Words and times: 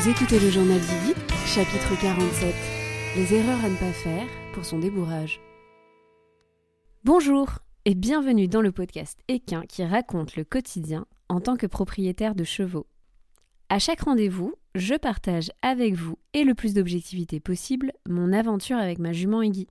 Vous 0.00 0.08
écoutez 0.08 0.40
le 0.40 0.48
journal 0.48 0.80
d'Iggy, 0.80 1.12
chapitre 1.44 2.00
47. 2.00 2.54
Les 3.16 3.34
erreurs 3.34 3.62
à 3.62 3.68
ne 3.68 3.76
pas 3.76 3.92
faire 3.92 4.26
pour 4.54 4.64
son 4.64 4.78
débourrage. 4.78 5.42
Bonjour 7.04 7.58
et 7.84 7.94
bienvenue 7.94 8.48
dans 8.48 8.62
le 8.62 8.72
podcast 8.72 9.18
Équin 9.28 9.60
qui 9.68 9.84
raconte 9.84 10.36
le 10.36 10.44
quotidien 10.44 11.04
en 11.28 11.40
tant 11.40 11.58
que 11.58 11.66
propriétaire 11.66 12.34
de 12.34 12.44
chevaux. 12.44 12.86
À 13.68 13.78
chaque 13.78 14.00
rendez-vous, 14.00 14.54
je 14.74 14.94
partage 14.94 15.50
avec 15.60 15.92
vous 15.92 16.16
et 16.32 16.44
le 16.44 16.54
plus 16.54 16.72
d'objectivité 16.72 17.38
possible 17.38 17.92
mon 18.08 18.32
aventure 18.32 18.78
avec 18.78 19.00
ma 19.00 19.12
jument 19.12 19.42
Iggy. 19.42 19.66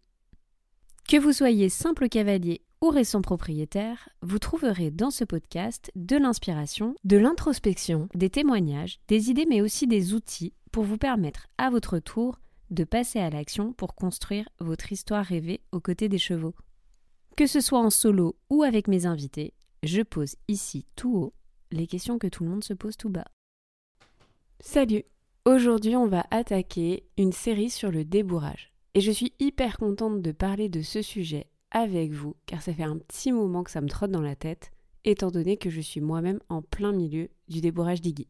Que 1.09 1.18
vous 1.18 1.34
soyez 1.34 1.70
simple 1.70 2.08
cavalier 2.08 2.62
ou 2.82 2.90
récent 2.90 3.22
propriétaire, 3.22 4.10
vous 4.22 4.40
trouverez 4.40 4.92
dans 4.92 5.12
ce 5.12 5.24
podcast 5.24 5.92
de 5.96 6.16
l'inspiration, 6.16 6.96
de 7.04 7.18
l'introspection, 7.18 8.08
des 8.16 8.30
témoignages, 8.30 9.00
des 9.08 9.30
idées 9.30 9.46
mais 9.48 9.62
aussi 9.62 9.88
des 9.88 10.14
outils 10.14 10.54
pour 10.72 10.84
vous 10.84 10.98
permettre 10.98 11.48
à 11.58 11.70
votre 11.70 12.00
tour 12.00 12.40
de 12.70 12.84
passer 12.84 13.20
à 13.20 13.30
l'action 13.30 13.73
pour 13.73 13.96
construire 13.96 14.48
votre 14.60 14.92
histoire 14.92 15.26
rêvée 15.26 15.62
aux 15.72 15.80
côtés 15.80 16.08
des 16.08 16.18
chevaux. 16.18 16.54
Que 17.36 17.48
ce 17.48 17.62
soit 17.62 17.80
en 17.80 17.90
solo 17.90 18.38
ou 18.50 18.64
avec 18.64 18.88
mes 18.88 19.06
invités, 19.06 19.54
je 19.84 20.02
pose 20.02 20.36
ici 20.48 20.86
tout 20.96 21.16
haut 21.16 21.34
les 21.72 21.88
questions 21.88 22.18
que 22.18 22.28
tout 22.28 22.44
le 22.44 22.50
monde 22.50 22.64
se 22.64 22.73
pose 22.73 22.98
tout 22.98 23.09
bas. 23.09 23.28
Salut 24.59 25.04
Aujourd'hui 25.46 25.96
on 25.96 26.08
va 26.08 26.26
attaquer 26.32 27.03
une 27.18 27.31
série 27.31 27.70
sur 27.70 27.92
le 27.92 28.06
débourrage. 28.06 28.72
Et 28.94 29.02
je 29.02 29.12
suis 29.12 29.34
hyper 29.40 29.78
contente 29.78 30.22
de 30.22 30.31
parler 30.31 30.68
de 30.68 30.81
ce 30.81 31.02
sujet 31.02 31.48
avec 31.72 32.12
vous, 32.12 32.36
car 32.45 32.62
ça 32.62 32.73
fait 32.73 32.84
un 32.84 32.98
petit 32.98 33.31
moment 33.31 33.64
que 33.64 33.72
ça 33.72 33.81
me 33.81 33.89
trotte 33.89 34.12
dans 34.12 34.22
la 34.22 34.36
tête, 34.36 34.72
étant 35.06 35.31
donné 35.31 35.58
que 35.58 35.70
je 35.70 35.81
suis 35.81 36.02
moi-même 36.02 36.39
en 36.50 36.62
plein 36.62 36.92
milieu 36.92 37.30
du 37.48 37.62
débourrage 37.62 38.02
d'Iggy. 38.02 38.28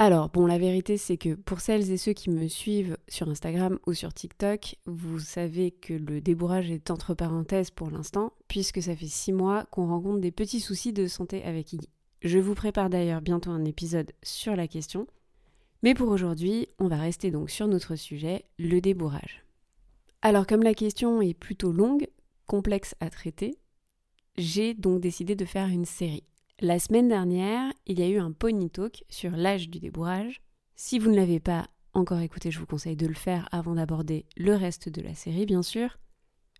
Alors, 0.00 0.28
bon, 0.28 0.46
la 0.46 0.58
vérité, 0.58 0.96
c'est 0.96 1.16
que 1.16 1.34
pour 1.34 1.60
celles 1.60 1.90
et 1.90 1.96
ceux 1.96 2.12
qui 2.12 2.30
me 2.30 2.46
suivent 2.46 2.96
sur 3.08 3.28
Instagram 3.28 3.80
ou 3.86 3.94
sur 3.94 4.14
TikTok, 4.14 4.76
vous 4.86 5.18
savez 5.18 5.72
que 5.72 5.92
le 5.92 6.20
débourrage 6.20 6.70
est 6.70 6.92
entre 6.92 7.14
parenthèses 7.14 7.72
pour 7.72 7.90
l'instant, 7.90 8.32
puisque 8.46 8.80
ça 8.80 8.94
fait 8.94 9.08
six 9.08 9.32
mois 9.32 9.64
qu'on 9.72 9.88
rencontre 9.88 10.20
des 10.20 10.30
petits 10.30 10.60
soucis 10.60 10.92
de 10.92 11.08
santé 11.08 11.42
avec 11.42 11.72
Iggy. 11.72 11.88
Je 12.22 12.38
vous 12.38 12.54
prépare 12.54 12.90
d'ailleurs 12.90 13.22
bientôt 13.22 13.50
un 13.50 13.64
épisode 13.64 14.12
sur 14.22 14.54
la 14.54 14.68
question. 14.68 15.08
Mais 15.82 15.94
pour 15.94 16.08
aujourd'hui, 16.10 16.68
on 16.78 16.86
va 16.86 16.96
rester 16.96 17.32
donc 17.32 17.50
sur 17.50 17.66
notre 17.66 17.96
sujet, 17.96 18.44
le 18.58 18.80
débourrage. 18.80 19.47
Alors 20.20 20.48
comme 20.48 20.64
la 20.64 20.74
question 20.74 21.22
est 21.22 21.34
plutôt 21.34 21.70
longue, 21.70 22.08
complexe 22.46 22.96
à 22.98 23.08
traiter, 23.08 23.56
j'ai 24.36 24.74
donc 24.74 25.00
décidé 25.00 25.36
de 25.36 25.44
faire 25.44 25.68
une 25.68 25.84
série. 25.84 26.24
La 26.58 26.80
semaine 26.80 27.06
dernière, 27.06 27.72
il 27.86 28.00
y 28.00 28.02
a 28.02 28.08
eu 28.08 28.18
un 28.18 28.32
pony 28.32 28.68
talk 28.68 29.04
sur 29.08 29.30
l'âge 29.30 29.68
du 29.68 29.78
débourrage. 29.78 30.40
Si 30.74 30.98
vous 30.98 31.08
ne 31.10 31.16
l'avez 31.16 31.38
pas 31.38 31.68
encore 31.94 32.18
écouté, 32.18 32.50
je 32.50 32.58
vous 32.58 32.66
conseille 32.66 32.96
de 32.96 33.06
le 33.06 33.14
faire 33.14 33.48
avant 33.52 33.76
d'aborder 33.76 34.26
le 34.36 34.54
reste 34.54 34.88
de 34.88 35.02
la 35.02 35.14
série, 35.14 35.46
bien 35.46 35.62
sûr. 35.62 35.98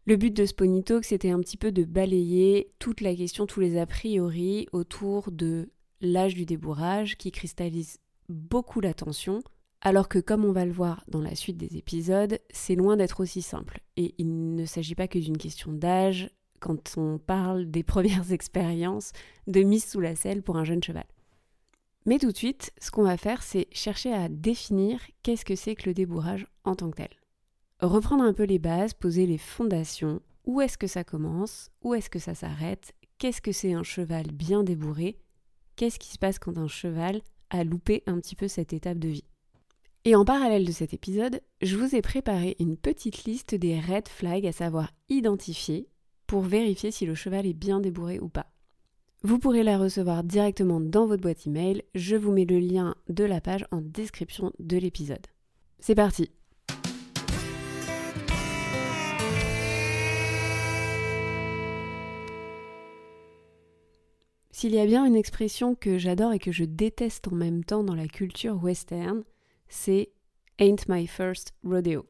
Le 0.05 0.15
but 0.15 0.35
de 0.35 0.47
ce 0.47 0.55
pony 0.55 0.85
talk, 0.85 1.05
c'était 1.05 1.31
un 1.31 1.41
petit 1.41 1.57
peu 1.57 1.73
de 1.73 1.83
balayer 1.83 2.71
toute 2.79 3.01
la 3.01 3.15
question, 3.15 3.47
tous 3.47 3.59
les 3.59 3.77
a 3.77 3.87
priori 3.87 4.69
autour 4.73 5.33
de 5.33 5.71
l'âge 6.01 6.35
du 6.35 6.47
débourrage 6.47 7.17
qui 7.17 7.33
cristallise 7.33 7.99
beaucoup 8.29 8.81
l'attention, 8.81 9.43
alors 9.81 10.09
que 10.09 10.19
comme 10.19 10.45
on 10.45 10.53
va 10.53 10.65
le 10.65 10.73
voir 10.73 11.05
dans 11.09 11.21
la 11.21 11.35
suite 11.35 11.57
des 11.57 11.77
épisodes, 11.77 12.39
c'est 12.51 12.75
loin 12.75 12.97
d'être 12.97 13.21
aussi 13.21 13.43
simple. 13.43 13.81
Et 13.97 14.15
il 14.19 14.55
ne 14.55 14.65
s'agit 14.65 14.95
pas 14.95 15.09
que 15.09 15.19
d'une 15.19 15.39
question 15.39 15.73
d'âge, 15.73 16.31
quand 16.61 16.95
on 16.97 17.19
parle 17.19 17.71
des 17.71 17.83
premières 17.85 18.33
expériences 18.33 19.13
de 19.47 19.61
mise 19.61 19.85
sous 19.85 20.01
la 20.01 20.17
selle 20.17 20.43
pour 20.43 20.57
un 20.57 20.65
jeune 20.65 20.83
cheval. 20.83 21.07
Mais 22.07 22.19
tout 22.19 22.33
de 22.33 22.37
suite, 22.37 22.73
ce 22.81 22.91
qu'on 22.91 23.03
va 23.03 23.17
faire, 23.17 23.43
c'est 23.43 23.69
chercher 23.71 24.13
à 24.13 24.29
définir 24.29 25.01
qu'est-ce 25.23 25.45
que 25.45 25.57
c'est 25.57 25.75
que 25.75 25.89
le 25.89 25.95
débourrage 25.95 26.47
en 26.65 26.75
tant 26.75 26.91
que 26.91 26.97
tel. 26.97 27.11
Reprendre 27.81 28.25
un 28.25 28.33
peu 28.33 28.45
les 28.45 28.59
bases, 28.59 28.95
poser 28.95 29.27
les 29.27 29.39
fondations, 29.39 30.21
où 30.47 30.61
est-ce 30.61 30.79
que 30.79 30.87
ça 30.87 31.05
commence, 31.05 31.71
où 31.83 31.95
est-ce 31.95 32.11
que 32.11 32.19
ça 32.19 32.35
s'arrête, 32.35 32.95
qu'est-ce 33.19 33.43
que 33.43 33.53
c'est 33.53 33.75
un 33.75 33.83
cheval 33.83 34.33
bien 34.33 34.65
débourré, 34.65 35.19
qu'est-ce 35.77 35.99
qui 35.99 36.09
se 36.09 36.19
passe 36.19 36.39
quand 36.39 36.57
un 36.57 36.67
cheval 36.67 37.21
a 37.51 37.63
loupé 37.63 38.03
un 38.07 38.19
petit 38.19 38.35
peu 38.35 38.49
cette 38.49 38.73
étape 38.73 38.99
de 38.99 39.09
vie? 39.09 39.25
Et 40.05 40.15
en 40.15 40.25
parallèle 40.25 40.65
de 40.65 40.73
cet 40.73 40.95
épisode, 40.95 41.41
je 41.61 41.77
vous 41.77 41.95
ai 41.95 42.03
préparé 42.03 42.57
une 42.61 42.77
petite 42.77 43.25
liste 43.25 43.55
des 43.55 43.79
red 43.81 44.09
flags 44.09 44.47
à 44.47 44.53
savoir 44.53 44.91
identifier 45.09 45.89
pour 46.27 46.43
vérifier 46.43 46.91
si 46.91 47.05
le 47.05 47.15
cheval 47.15 47.47
est 47.47 47.55
bien 47.55 47.81
débourré 47.81 48.21
ou 48.21 48.29
pas. 48.29 48.47
Vous 49.23 49.41
pourrez 49.41 49.65
la 49.65 49.79
recevoir 49.79 50.23
directement 50.23 50.81
dans 50.81 51.07
votre 51.07 51.23
boîte 51.23 51.47
email. 51.47 51.83
Je 51.95 52.15
vous 52.15 52.31
mets 52.31 52.45
le 52.45 52.61
lien 52.61 52.95
de 53.09 53.25
la 53.25 53.41
page 53.41 53.67
en 53.73 53.81
description 53.81 54.53
de 54.61 54.77
l'épisode. 54.77 55.27
C'est 55.81 55.97
parti 55.97 56.31
S'il 64.51 64.75
y 64.75 64.81
a 64.81 64.87
bien 64.87 65.05
une 65.05 65.15
expression 65.15 65.75
que 65.75 65.99
j'adore 65.99 66.33
et 66.33 66.41
que 66.41 66.51
je 66.51 66.65
déteste 66.65 67.29
en 67.29 67.35
même 67.35 67.65
temps 67.65 67.85
dans 67.85 67.95
la 67.95 68.09
culture 68.09 68.61
western, 68.61 69.23
c'est 69.69 70.11
Ain't 70.61 70.89
my 70.89 71.07
first 71.07 71.53
rodeo. 71.63 72.07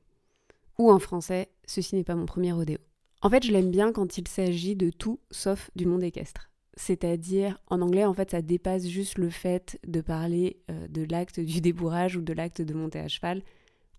Ou 0.78 0.90
en 0.90 0.98
français, 0.98 1.50
ceci 1.66 1.96
n'est 1.96 2.04
pas 2.04 2.14
mon 2.14 2.24
premier 2.24 2.52
rodéo. 2.52 2.78
En 3.20 3.28
fait, 3.28 3.44
je 3.44 3.52
l'aime 3.52 3.70
bien 3.70 3.92
quand 3.92 4.16
il 4.16 4.26
s'agit 4.26 4.76
de 4.76 4.90
tout 4.90 5.20
sauf 5.30 5.70
du 5.76 5.86
monde 5.86 6.02
équestre. 6.02 6.50
C'est-à-dire, 6.76 7.60
en 7.66 7.82
anglais, 7.82 8.04
en 8.04 8.14
fait, 8.14 8.30
ça 8.30 8.40
dépasse 8.40 8.86
juste 8.86 9.18
le 9.18 9.28
fait 9.28 9.78
de 9.86 10.00
parler 10.00 10.60
euh, 10.70 10.86
de 10.88 11.02
l'acte 11.02 11.40
du 11.40 11.60
débourrage 11.60 12.16
ou 12.16 12.22
de 12.22 12.32
l'acte 12.32 12.62
de 12.62 12.72
monter 12.72 13.00
à 13.00 13.08
cheval. 13.08 13.42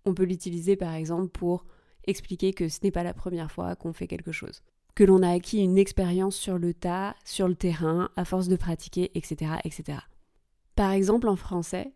On 0.05 0.13
peut 0.13 0.23
l'utiliser, 0.23 0.77
par 0.77 0.93
exemple, 0.93 1.27
pour 1.27 1.65
expliquer 2.07 2.53
que 2.53 2.69
ce 2.69 2.79
n'est 2.81 2.91
pas 2.91 3.03
la 3.03 3.13
première 3.13 3.51
fois 3.51 3.75
qu'on 3.75 3.91
fait 3.91 4.07
quelque 4.07 4.31
chose. 4.31 4.63
Que 4.95 5.03
l'on 5.03 5.21
a 5.21 5.29
acquis 5.29 5.61
une 5.61 5.77
expérience 5.77 6.37
sur 6.37 6.57
le 6.57 6.73
tas, 6.73 7.15
sur 7.25 7.49
le 7.49 7.55
terrain, 7.55 8.09
à 8.15 8.23
force 8.23 8.47
de 8.47 8.55
pratiquer, 8.55 9.11
etc., 9.13 9.51
etc. 9.65 9.99
Par 10.75 10.91
exemple, 10.91 11.27
en 11.27 11.35
français, 11.35 11.91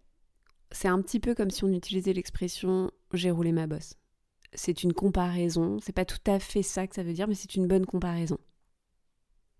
c'est 0.73 0.89
un 0.89 1.01
petit 1.01 1.21
peu 1.21 1.33
comme 1.33 1.51
si 1.51 1.63
on 1.63 1.71
utilisait 1.71 2.13
l'expression 2.13 2.91
j'ai 3.13 3.31
roulé 3.31 3.53
ma 3.53 3.67
bosse 3.67 3.95
c'est 4.55 4.83
une 4.83 4.93
comparaison. 4.93 5.79
C'est 5.81 5.93
pas 5.93 6.05
tout 6.05 6.19
à 6.25 6.39
fait 6.39 6.63
ça 6.63 6.87
que 6.87 6.95
ça 6.95 7.03
veut 7.03 7.13
dire, 7.13 7.27
mais 7.27 7.35
c'est 7.35 7.55
une 7.55 7.67
bonne 7.67 7.85
comparaison. 7.85 8.37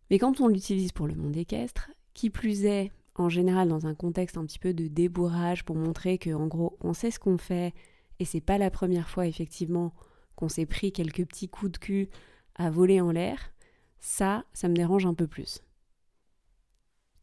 Mais 0.09 0.19
quand 0.19 0.41
on 0.41 0.47
l'utilise 0.47 0.91
pour 0.91 1.07
le 1.07 1.15
monde 1.15 1.35
équestre, 1.35 1.91
qui 2.13 2.29
plus 2.29 2.65
est, 2.65 2.91
en 3.15 3.29
général 3.29 3.67
dans 3.69 3.85
un 3.85 3.93
contexte 3.93 4.37
un 4.37 4.45
petit 4.45 4.59
peu 4.59 4.73
de 4.73 4.87
débourrage 4.87 5.63
pour 5.65 5.75
montrer 5.75 6.17
que 6.17 6.31
en 6.33 6.47
gros 6.47 6.77
on 6.81 6.93
sait 6.93 7.11
ce 7.11 7.19
qu'on 7.19 7.37
fait 7.37 7.71
et 8.19 8.25
c'est 8.25 8.41
pas 8.41 8.57
la 8.57 8.71
première 8.71 9.07
fois 9.07 9.27
effectivement 9.27 9.93
qu'on 10.35 10.49
s'est 10.49 10.65
pris 10.65 10.91
quelques 10.91 11.23
petits 11.27 11.47
coups 11.47 11.73
de 11.73 11.77
cul 11.77 12.09
à 12.55 12.71
voler 12.71 13.01
en 13.01 13.11
l'air, 13.11 13.53
ça, 13.99 14.45
ça 14.53 14.67
me 14.67 14.73
dérange 14.73 15.05
un 15.05 15.13
peu 15.13 15.27
plus. 15.27 15.61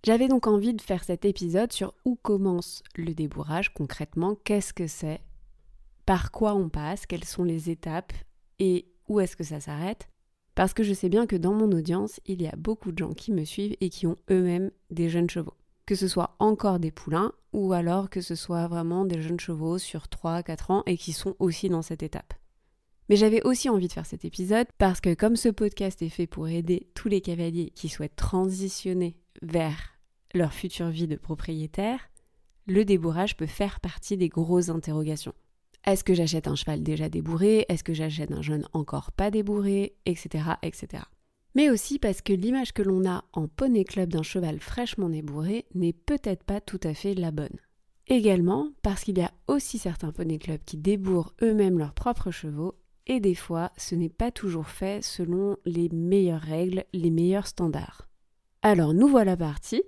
J'avais 0.03 0.29
donc 0.29 0.47
envie 0.47 0.73
de 0.73 0.81
faire 0.81 1.05
cet 1.05 1.27
épisode 1.27 1.73
sur 1.73 1.93
où 2.07 2.17
commence 2.17 2.83
le 2.97 3.13
débourrage 3.13 3.75
concrètement, 3.75 4.35
qu'est-ce 4.45 4.73
que 4.73 4.87
c'est 4.87 5.21
par 6.07 6.33
quoi 6.33 6.55
on 6.55 6.71
passe, 6.71 7.05
quelles 7.05 7.25
sont 7.25 7.45
les 7.45 7.69
étapes 7.69 8.15
et 8.59 8.87
où 9.09 9.21
est-ce 9.21 9.37
que 9.37 9.45
ça 9.45 9.61
s'arrête. 9.61 10.09
Parce 10.55 10.73
que 10.73 10.83
je 10.83 10.95
sais 10.95 11.11
bien 11.11 11.27
que 11.27 11.37
dans 11.37 11.53
mon 11.53 11.71
audience, 11.71 12.19
il 12.25 12.41
y 12.41 12.49
a 12.49 12.57
beaucoup 12.57 12.93
de 12.93 12.99
gens 12.99 13.13
qui 13.13 13.31
me 13.31 13.45
suivent 13.45 13.77
et 13.81 13.91
qui 13.91 14.07
ont 14.07 14.17
eux-mêmes 14.31 14.71
des 14.91 15.11
jeunes 15.11 15.29
chevaux. 15.29 15.55
Que 15.85 15.95
ce 15.95 16.09
soit 16.09 16.35
encore 16.39 16.79
des 16.79 16.91
poulains 16.91 17.33
ou 17.53 17.73
alors 17.73 18.09
que 18.09 18.23
ce 18.23 18.35
soit 18.35 18.69
vraiment 18.69 19.05
des 19.05 19.21
jeunes 19.21 19.39
chevaux 19.39 19.77
sur 19.77 20.07
3-4 20.07 20.73
ans 20.73 20.83
et 20.87 20.97
qui 20.97 21.13
sont 21.13 21.37
aussi 21.39 21.69
dans 21.69 21.83
cette 21.83 22.03
étape. 22.03 22.33
Mais 23.11 23.17
j'avais 23.17 23.43
aussi 23.43 23.69
envie 23.69 23.89
de 23.89 23.93
faire 23.93 24.07
cet 24.07 24.25
épisode 24.25 24.67
parce 24.79 25.01
que 25.01 25.15
comme 25.15 25.37
ce 25.37 25.49
podcast 25.49 26.01
est 26.01 26.09
fait 26.09 26.27
pour 26.27 26.49
aider 26.49 26.89
tous 26.95 27.09
les 27.09 27.21
cavaliers 27.21 27.71
qui 27.75 27.89
souhaitent 27.89 28.17
transitionner 28.17 29.17
vers 29.43 30.00
leur 30.35 30.53
future 30.53 30.91
vie 30.91 31.09
de 31.09 31.17
propriétaire, 31.17 32.01
le 32.67 32.85
débourrage 32.85 33.37
peut 33.37 33.47
faire 33.47 33.81
partie 33.81 34.17
des 34.17 34.29
grosses 34.29 34.69
interrogations. 34.69 35.35
Est-ce 35.85 36.05
que 36.05 36.15
j'achète 36.15 36.47
un 36.47 36.55
cheval 36.55 36.83
déjà 36.83 37.09
débourré? 37.09 37.65
Est-ce 37.69 37.85
que 37.85 37.95
j'achète 37.95 38.33
un 38.33 38.43
jeune 38.43 38.69
encore 38.73 39.13
pas 39.13 39.31
débourré? 39.31 39.97
Etc. 40.05 40.45
etc. 40.63 41.05
Mais 41.55 41.71
aussi 41.71 41.99
parce 41.99 42.23
que 42.23 42.33
l'image 42.33 42.73
que 42.73 42.83
l'on 42.83 43.09
a 43.09 43.25
en 43.33 43.49
poney 43.49 43.85
club 43.85 44.11
d'un 44.11 44.23
cheval 44.23 44.61
fraîchement 44.61 45.09
débourré 45.09 45.67
n'est 45.75 45.95
peut-être 45.95 46.45
pas 46.45 46.61
tout 46.61 46.81
à 46.85 46.95
fait 46.95 47.15
la 47.15 47.31
bonne. 47.31 47.59
Également 48.07 48.69
parce 48.83 49.05
qu'il 49.05 49.19
y 49.19 49.23
a 49.23 49.33
aussi 49.49 49.79
certains 49.79 50.13
poney 50.13 50.39
clubs 50.39 50.63
qui 50.65 50.77
débourrent 50.77 51.33
eux-mêmes 51.43 51.79
leurs 51.79 51.95
propres 51.95 52.31
chevaux 52.31 52.75
et 53.07 53.21
des 53.21 53.35
fois 53.35 53.73
ce 53.77 53.95
n'est 53.95 54.09
pas 54.09 54.31
toujours 54.31 54.69
fait 54.69 55.03
selon 55.03 55.57
les 55.65 55.89
meilleures 55.89 56.41
règles, 56.41 56.85
les 56.93 57.11
meilleurs 57.11 57.47
standards. 57.47 58.09
Alors 58.63 58.95
nous 58.95 59.09
voilà 59.09 59.37
partis 59.37 59.83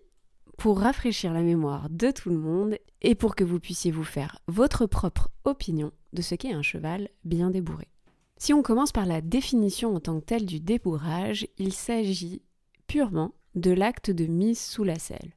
pour 0.63 0.79
rafraîchir 0.79 1.33
la 1.33 1.43
mémoire 1.43 1.91
de 1.91 2.13
tout 2.13 2.31
le 2.31 2.39
monde 2.39 2.79
et 3.01 3.17
pour 3.17 3.35
que 3.35 3.43
vous 3.43 3.59
puissiez 3.59 3.91
vous 3.91 4.05
faire 4.05 4.39
votre 4.47 4.87
propre 4.87 5.29
opinion 5.43 5.91
de 6.13 6.23
ce 6.23 6.37
qu'est 6.37 6.53
un 6.53 6.63
cheval 6.63 7.09
bien 7.25 7.51
débourré. 7.51 7.89
Si 8.37 8.53
on 8.55 8.63
commence 8.63 8.93
par 8.93 9.05
la 9.05 9.21
définition 9.21 9.93
en 9.93 9.99
tant 9.99 10.21
que 10.21 10.25
telle 10.25 10.47
du 10.47 10.61
débourrage, 10.61 11.49
il 11.59 11.73
s'agit 11.73 12.43
purement 12.87 13.35
de 13.57 13.73
l'acte 13.73 14.13
de 14.13 14.27
mise 14.27 14.61
sous 14.61 14.85
la 14.85 15.01
selle. 15.01 15.33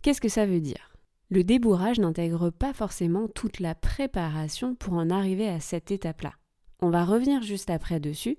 Qu'est-ce 0.00 0.22
que 0.22 0.30
ça 0.30 0.46
veut 0.46 0.60
dire? 0.60 0.96
Le 1.28 1.44
débourrage 1.44 2.00
n'intègre 2.00 2.48
pas 2.48 2.72
forcément 2.72 3.28
toute 3.28 3.60
la 3.60 3.74
préparation 3.74 4.74
pour 4.74 4.94
en 4.94 5.10
arriver 5.10 5.50
à 5.50 5.60
cette 5.60 5.90
étape-là. 5.90 6.32
On 6.80 6.88
va 6.88 7.04
revenir 7.04 7.42
juste 7.42 7.68
après 7.68 8.00
dessus, 8.00 8.38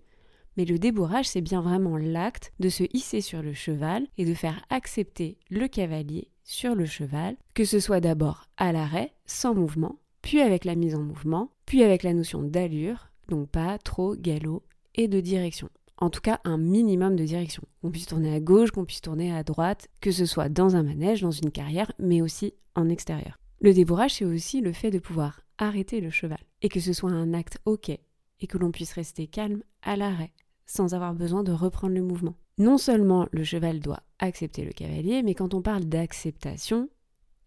mais 0.57 0.65
le 0.65 0.79
débourrage, 0.79 1.27
c'est 1.27 1.41
bien 1.41 1.61
vraiment 1.61 1.97
l'acte 1.97 2.51
de 2.59 2.69
se 2.69 2.83
hisser 2.91 3.21
sur 3.21 3.41
le 3.41 3.53
cheval 3.53 4.07
et 4.17 4.25
de 4.25 4.33
faire 4.33 4.65
accepter 4.69 5.37
le 5.49 5.67
cavalier 5.67 6.31
sur 6.43 6.75
le 6.75 6.85
cheval, 6.85 7.37
que 7.53 7.63
ce 7.63 7.79
soit 7.79 7.99
d'abord 7.99 8.45
à 8.57 8.71
l'arrêt, 8.71 9.13
sans 9.25 9.53
mouvement, 9.53 9.99
puis 10.21 10.41
avec 10.41 10.65
la 10.65 10.75
mise 10.75 10.95
en 10.95 11.03
mouvement, 11.03 11.51
puis 11.65 11.83
avec 11.83 12.03
la 12.03 12.13
notion 12.13 12.41
d'allure, 12.41 13.09
donc 13.29 13.49
pas 13.49 13.77
trop 13.77 14.15
galop 14.15 14.63
et 14.95 15.07
de 15.07 15.19
direction. 15.19 15.69
En 15.99 16.09
tout 16.09 16.21
cas, 16.21 16.39
un 16.43 16.57
minimum 16.57 17.15
de 17.15 17.23
direction. 17.23 17.63
Qu'on 17.81 17.91
puisse 17.91 18.05
tourner 18.05 18.33
à 18.33 18.39
gauche, 18.39 18.71
qu'on 18.71 18.85
puisse 18.85 19.01
tourner 19.01 19.35
à 19.35 19.43
droite, 19.43 19.87
que 19.99 20.11
ce 20.11 20.25
soit 20.25 20.49
dans 20.49 20.75
un 20.75 20.83
manège, 20.83 21.21
dans 21.21 21.31
une 21.31 21.51
carrière, 21.51 21.91
mais 21.97 22.21
aussi 22.21 22.53
en 22.75 22.89
extérieur. 22.89 23.39
Le 23.59 23.73
débourrage, 23.73 24.15
c'est 24.15 24.25
aussi 24.25 24.61
le 24.61 24.73
fait 24.73 24.91
de 24.91 24.99
pouvoir 24.99 25.41
arrêter 25.57 25.99
le 25.99 26.11
cheval, 26.11 26.39
et 26.61 26.69
que 26.69 26.79
ce 26.79 26.93
soit 26.93 27.11
un 27.11 27.33
acte 27.33 27.57
OK, 27.65 27.89
et 27.89 28.47
que 28.47 28.57
l'on 28.59 28.71
puisse 28.71 28.93
rester 28.93 29.25
calme 29.25 29.63
à 29.81 29.95
l'arrêt, 29.95 30.33
sans 30.67 30.93
avoir 30.93 31.15
besoin 31.15 31.43
de 31.43 31.51
reprendre 31.51 31.95
le 31.95 32.03
mouvement. 32.03 32.35
Non 32.59 32.77
seulement 32.77 33.27
le 33.31 33.43
cheval 33.43 33.79
doit 33.79 34.03
accepter 34.19 34.63
le 34.63 34.71
cavalier, 34.71 35.23
mais 35.23 35.33
quand 35.33 35.53
on 35.53 35.61
parle 35.61 35.85
d'acceptation, 35.85 36.89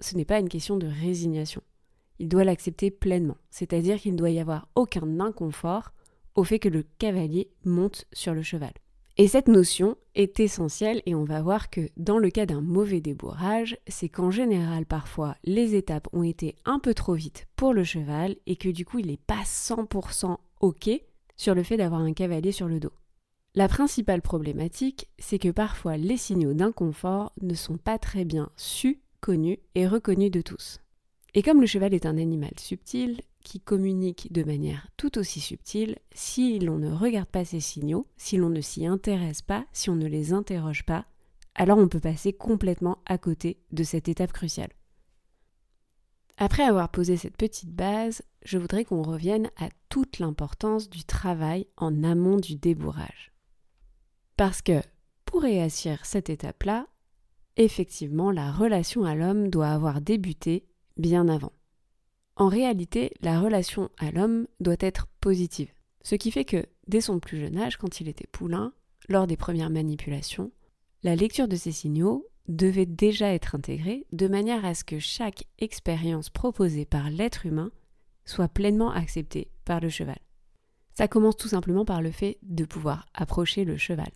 ce 0.00 0.17
n'est 0.17 0.25
pas 0.25 0.40
une 0.40 0.49
question 0.49 0.76
de 0.76 0.87
résignation. 0.87 1.62
Il 2.19 2.28
doit 2.28 2.44
l'accepter 2.44 2.90
pleinement, 2.90 3.37
c'est-à-dire 3.50 4.00
qu'il 4.00 4.12
ne 4.12 4.19
doit 4.19 4.31
y 4.31 4.40
avoir 4.40 4.69
aucun 4.75 5.20
inconfort 5.20 5.93
au 6.34 6.44
fait 6.44 6.58
que 6.58 6.69
le 6.69 6.84
cavalier 6.99 7.50
monte 7.64 8.06
sur 8.12 8.34
le 8.34 8.43
cheval. 8.43 8.72
Et 9.17 9.28
cette 9.28 9.49
notion 9.49 9.96
est 10.14 10.40
essentielle 10.40 11.02
et 11.05 11.14
on 11.14 11.25
va 11.25 11.43
voir 11.43 11.69
que 11.69 11.90
dans 11.96 12.19
le 12.19 12.31
cas 12.31 12.46
d'un 12.46 12.62
mauvais 12.62 13.00
débourrage, 13.00 13.76
c'est 13.87 14.08
qu'en 14.08 14.31
général 14.31 14.87
parfois 14.87 15.37
les 15.44 15.75
étapes 15.75 16.08
ont 16.12 16.22
été 16.22 16.56
un 16.64 16.78
peu 16.78 16.94
trop 16.94 17.14
vite 17.14 17.46
pour 17.56 17.75
le 17.75 17.84
cheval 17.84 18.37
et 18.46 18.56
que 18.56 18.69
du 18.69 18.87
coup 18.87 18.99
il 18.99 19.08
n'est 19.08 19.19
pas 19.19 19.43
100% 19.44 20.37
OK 20.61 20.90
sur 21.37 21.55
le 21.55 21.62
fait 21.62 21.76
d'avoir 21.76 22.00
un 22.00 22.12
cavalier 22.12 22.52
sur 22.52 22.69
le 22.69 22.81
dos. 22.81 22.93
La 23.56 23.67
principale 23.67 24.23
problématique, 24.23 25.08
c'est 25.19 25.41
que 25.41 25.49
parfois 25.49 25.97
les 25.97 26.17
signaux 26.17 26.55
d'inconfort 26.55 27.32
ne 27.43 27.55
sont 27.55 27.79
pas 27.79 27.99
très 27.99 28.25
bien 28.25 28.49
su, 28.56 29.00
connus 29.20 29.58
et 29.75 29.88
reconnus 29.88 30.31
de 30.31 30.41
tous. 30.41 30.81
Et 31.35 31.43
comme 31.43 31.61
le 31.61 31.67
cheval 31.67 31.93
est 31.93 32.06
un 32.06 32.17
animal 32.17 32.52
subtil, 32.61 33.20
qui 33.43 33.58
communique 33.58 34.32
de 34.32 34.44
manière 34.44 34.87
tout 34.97 35.19
aussi 35.19 35.41
subtile, 35.41 35.99
si 36.12 36.61
l'on 36.61 36.79
ne 36.79 36.93
regarde 36.93 37.29
pas 37.29 37.44
ces 37.44 37.58
signaux, 37.58 38.06
si 38.17 38.37
l'on 38.37 38.50
ne 38.50 38.61
s'y 38.61 38.87
intéresse 38.87 39.43
pas, 39.43 39.67
si 39.73 39.91
on 39.91 39.96
ne 39.96 40.06
les 40.06 40.32
interroge 40.32 40.85
pas, 40.85 41.06
alors 41.56 41.79
on 41.79 41.88
peut 41.88 42.00
passer 42.00 42.32
complètement 42.32 42.99
à 43.05 43.19
côté 43.19 43.58
de 43.73 43.82
cette 43.82 44.08
étape 44.08 44.32
cruciale. 44.32 44.70
Après 46.37 46.62
avoir 46.62 46.88
posé 46.88 47.17
cette 47.17 47.37
petite 47.37 47.75
base, 47.75 48.23
je 48.44 48.58
voudrais 48.58 48.85
qu'on 48.85 49.03
revienne 49.03 49.50
à 49.56 49.69
toute 49.88 50.20
l'importance 50.20 50.88
du 50.88 51.03
travail 51.05 51.67
en 51.76 52.05
amont 52.05 52.37
du 52.37 52.55
débourrage. 52.55 53.32
Parce 54.41 54.63
que 54.63 54.81
pour 55.27 55.43
réussir 55.43 56.07
cette 56.07 56.31
étape-là, 56.31 56.87
effectivement, 57.59 58.31
la 58.31 58.51
relation 58.51 59.05
à 59.05 59.15
l'homme 59.15 59.51
doit 59.51 59.69
avoir 59.69 60.01
débuté 60.01 60.65
bien 60.97 61.29
avant. 61.29 61.53
En 62.37 62.49
réalité, 62.49 63.13
la 63.21 63.39
relation 63.39 63.91
à 63.99 64.11
l'homme 64.11 64.47
doit 64.59 64.81
être 64.81 65.09
positive. 65.21 65.71
Ce 66.01 66.15
qui 66.15 66.31
fait 66.31 66.47
que, 66.47 66.65
dès 66.89 67.03
son 67.03 67.21
plus 67.21 67.39
jeune 67.39 67.59
âge, 67.59 67.77
quand 67.77 68.01
il 68.01 68.09
était 68.09 68.29
poulain, 68.29 68.73
lors 69.11 69.27
des 69.27 69.37
premières 69.37 69.69
manipulations, 69.69 70.53
la 71.03 71.17
lecture 71.17 71.47
de 71.47 71.57
ces 71.57 71.73
signaux 71.73 72.27
devait 72.49 72.87
déjà 72.87 73.35
être 73.35 73.55
intégrée 73.55 74.07
de 74.13 74.27
manière 74.27 74.65
à 74.65 74.75
ce 74.75 74.85
que 74.85 75.01
chaque 75.01 75.45
expérience 75.59 76.31
proposée 76.31 76.87
par 76.87 77.11
l'être 77.11 77.45
humain 77.45 77.73
soit 78.25 78.49
pleinement 78.49 78.91
acceptée 78.91 79.51
par 79.67 79.81
le 79.81 79.91
cheval. 79.91 80.19
Ça 80.95 81.09
commence 81.09 81.37
tout 81.37 81.49
simplement 81.49 81.85
par 81.85 82.01
le 82.01 82.11
fait 82.11 82.39
de 82.41 82.65
pouvoir 82.65 83.05
approcher 83.13 83.67
le 83.67 83.77
cheval 83.77 84.11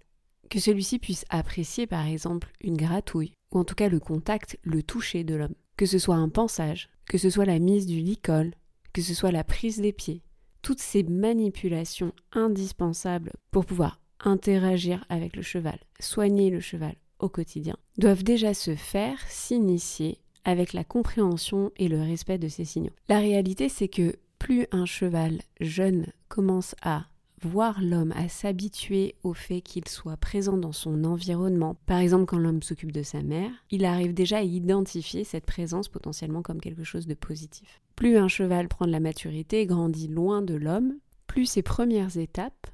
que 0.50 0.61
celui-ci 0.61 0.99
puisse 0.99 1.25
apprécier 1.29 1.87
par 1.87 2.06
exemple 2.06 2.52
une 2.61 2.76
gratouille, 2.76 3.32
ou 3.52 3.58
en 3.58 3.64
tout 3.64 3.75
cas 3.75 3.88
le 3.88 4.00
contact, 4.00 4.58
le 4.62 4.82
toucher 4.82 5.25
de 5.25 5.35
l'homme, 5.35 5.55
que 5.76 5.87
ce 5.87 5.99
soit 5.99 6.17
un 6.17 6.29
pansage, 6.29 6.88
que 7.08 7.19
ce 7.19 7.31
soit 7.31 7.44
la 7.44 7.58
mise 7.58 7.87
du 7.87 8.00
licol, 8.00 8.55
que 8.93 9.02
ce 9.02 9.14
soit 9.14 9.32
la 9.32 9.44
prise 9.44 9.81
des 9.81 9.93
pieds, 9.93 10.23
toutes 10.62 10.81
ces 10.81 11.02
manipulations 11.02 12.12
indispensables 12.32 13.32
pour 13.50 13.67
pouvoir 13.67 14.00
interagir 14.20 15.05
avec 15.08 15.37
le 15.37 15.43
cheval, 15.43 15.79
soigner 16.00 16.50
le 16.50 16.61
cheval 16.61 16.94
au 17.19 17.29
quotidien, 17.29 17.76
doivent 17.99 18.25
déjà 18.25 18.55
se 18.55 18.75
faire, 18.75 19.19
s'initier 19.29 20.19
avec 20.44 20.73
la 20.73 20.85
compréhension 20.85 21.73
et 21.76 21.88
le 21.88 22.00
respect 22.00 22.38
de 22.38 22.49
ces 22.49 22.64
signaux. 22.64 22.93
La 23.08 23.19
réalité, 23.19 23.69
c'est 23.69 23.88
que 23.88 24.17
plus 24.38 24.67
un 24.73 24.85
cheval 24.85 25.40
jeune 25.61 26.06
commence 26.29 26.75
à 26.82 27.06
voir 27.46 27.81
l'homme, 27.82 28.12
à 28.17 28.29
s'habituer 28.29 29.14
au 29.23 29.35
fait 29.35 29.61
qu'il 29.61 29.87
soit 29.88 30.17
présent 30.17 30.56
dans 30.56 30.73
son 30.73 31.05
environnement. 31.05 31.76
Par 31.87 31.99
exemple, 31.99 32.26
quand 32.26 32.38
l'homme 32.38 32.62
s'occupe 32.62 32.93
de 32.93 33.02
sa 33.02 33.23
mère, 33.23 33.50
il 33.70 33.85
arrive 33.85 34.14
déjà 34.14 34.38
à 34.38 34.43
identifier 34.43 35.25
cette 35.25 35.46
présence 35.46 35.88
potentiellement 35.88 36.43
comme 36.43 36.61
quelque 36.61 36.85
chose 36.85 37.06
de 37.06 37.14
positif. 37.14 37.82
Plus 37.96 38.17
un 38.17 38.29
cheval 38.29 38.69
prend 38.69 38.87
de 38.87 38.93
la 38.93 39.00
maturité 39.00 39.61
et 39.61 39.67
grandit 39.67 40.08
loin 40.08 40.43
de 40.43 40.55
l'homme, 40.55 40.94
plus 41.26 41.46
ses 41.46 41.62
premières 41.62 42.17
étapes 42.17 42.67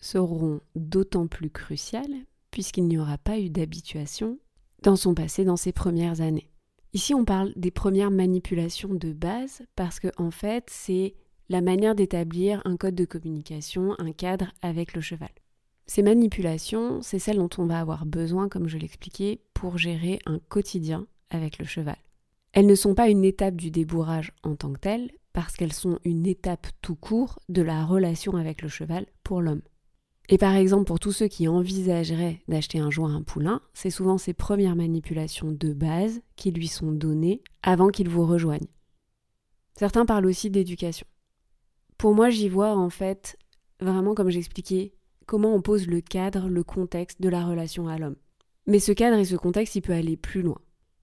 seront 0.00 0.60
d'autant 0.74 1.26
plus 1.26 1.50
cruciales 1.50 2.24
puisqu'il 2.50 2.86
n'y 2.86 2.98
aura 2.98 3.18
pas 3.18 3.38
eu 3.38 3.50
d'habituation 3.50 4.38
dans 4.82 4.96
son 4.96 5.14
passé, 5.14 5.44
dans 5.44 5.56
ses 5.56 5.72
premières 5.72 6.20
années. 6.20 6.50
Ici, 6.92 7.12
on 7.14 7.24
parle 7.24 7.52
des 7.56 7.72
premières 7.72 8.12
manipulations 8.12 8.94
de 8.94 9.12
base 9.12 9.62
parce 9.74 9.98
que 9.98 10.08
en 10.16 10.30
fait, 10.30 10.68
c'est 10.70 11.16
la 11.48 11.60
manière 11.60 11.94
d'établir 11.94 12.62
un 12.64 12.76
code 12.76 12.94
de 12.94 13.04
communication, 13.04 13.94
un 13.98 14.12
cadre 14.12 14.52
avec 14.62 14.94
le 14.94 15.00
cheval. 15.00 15.30
Ces 15.86 16.02
manipulations, 16.02 17.02
c'est 17.02 17.18
celles 17.18 17.36
dont 17.36 17.50
on 17.58 17.66
va 17.66 17.80
avoir 17.80 18.06
besoin, 18.06 18.48
comme 18.48 18.68
je 18.68 18.78
l'expliquais, 18.78 19.40
pour 19.52 19.76
gérer 19.76 20.18
un 20.24 20.38
quotidien 20.38 21.06
avec 21.30 21.58
le 21.58 21.64
cheval. 21.64 21.98
Elles 22.52 22.66
ne 22.66 22.74
sont 22.74 22.94
pas 22.94 23.08
une 23.08 23.24
étape 23.24 23.56
du 23.56 23.70
débourrage 23.70 24.32
en 24.42 24.54
tant 24.54 24.72
que 24.72 24.80
telle, 24.80 25.10
parce 25.32 25.56
qu'elles 25.56 25.72
sont 25.72 25.98
une 26.04 26.26
étape 26.26 26.68
tout 26.80 26.94
court 26.94 27.40
de 27.48 27.60
la 27.60 27.84
relation 27.84 28.36
avec 28.36 28.62
le 28.62 28.68
cheval 28.68 29.06
pour 29.24 29.42
l'homme. 29.42 29.62
Et 30.30 30.38
par 30.38 30.54
exemple, 30.54 30.84
pour 30.84 31.00
tous 31.00 31.12
ceux 31.12 31.28
qui 31.28 31.48
envisageraient 31.48 32.40
d'acheter 32.48 32.78
un 32.78 32.88
à 32.88 33.10
un 33.10 33.22
poulain, 33.22 33.60
c'est 33.74 33.90
souvent 33.90 34.16
ces 34.16 34.32
premières 34.32 34.76
manipulations 34.76 35.52
de 35.52 35.74
base 35.74 36.22
qui 36.36 36.50
lui 36.50 36.68
sont 36.68 36.92
données 36.92 37.42
avant 37.62 37.88
qu'il 37.88 38.08
vous 38.08 38.24
rejoigne. 38.24 38.66
Certains 39.74 40.06
parlent 40.06 40.26
aussi 40.26 40.48
d'éducation. 40.48 41.06
Pour 41.98 42.14
moi, 42.14 42.30
j'y 42.30 42.48
vois 42.48 42.76
en 42.76 42.90
fait, 42.90 43.38
vraiment 43.80 44.14
comme 44.14 44.30
j'expliquais, 44.30 44.92
comment 45.26 45.54
on 45.54 45.62
pose 45.62 45.86
le 45.86 46.00
cadre, 46.00 46.48
le 46.48 46.64
contexte 46.64 47.20
de 47.20 47.28
la 47.28 47.44
relation 47.44 47.88
à 47.88 47.98
l'homme. 47.98 48.16
Mais 48.66 48.78
ce 48.78 48.92
cadre 48.92 49.18
et 49.18 49.24
ce 49.24 49.36
contexte, 49.36 49.74
il 49.74 49.82
peut 49.82 49.92
aller 49.92 50.16
plus 50.16 50.42
loin. 50.42 50.58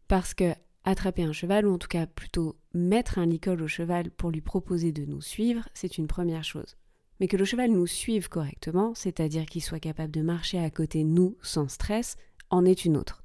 Parce 0.08 0.34
que 0.34 0.54
attraper 0.84 1.24
un 1.24 1.34
cheval, 1.34 1.68
ou 1.68 1.74
en 1.74 1.78
tout 1.78 1.88
cas 1.88 2.08
plutôt 2.08 2.58
mettre 2.74 3.20
un 3.20 3.26
licol 3.26 3.62
au 3.62 3.68
cheval 3.68 4.10
pour 4.12 4.32
lui 4.32 4.42
proposer 4.42 4.92
de 4.92 5.06
nous 5.06 5.22
suivre, 5.22 5.68
c'est 5.74 5.98
une 5.98 6.08
première 6.08 6.44
chose. 6.44 6.76
Mais 7.20 7.28
que 7.28 7.38
le 7.38 7.46
cheval 7.46 7.72
nous 7.72 7.86
suive 7.86 8.30
correctement, 8.30 8.94
c'est-à-dire 8.96 9.46
qu'il 9.46 9.62
soit 9.62 9.80
capable 9.80 10.12
de 10.12 10.22
marcher 10.22 10.58
à 10.58 10.72
côté 10.72 11.04
de 11.04 11.10
nous 11.10 11.38
sans 11.42 11.68
stress, 11.68 12.18
en 12.50 12.66
est 12.66 12.84
une 12.84 12.98
autre. 12.98 13.24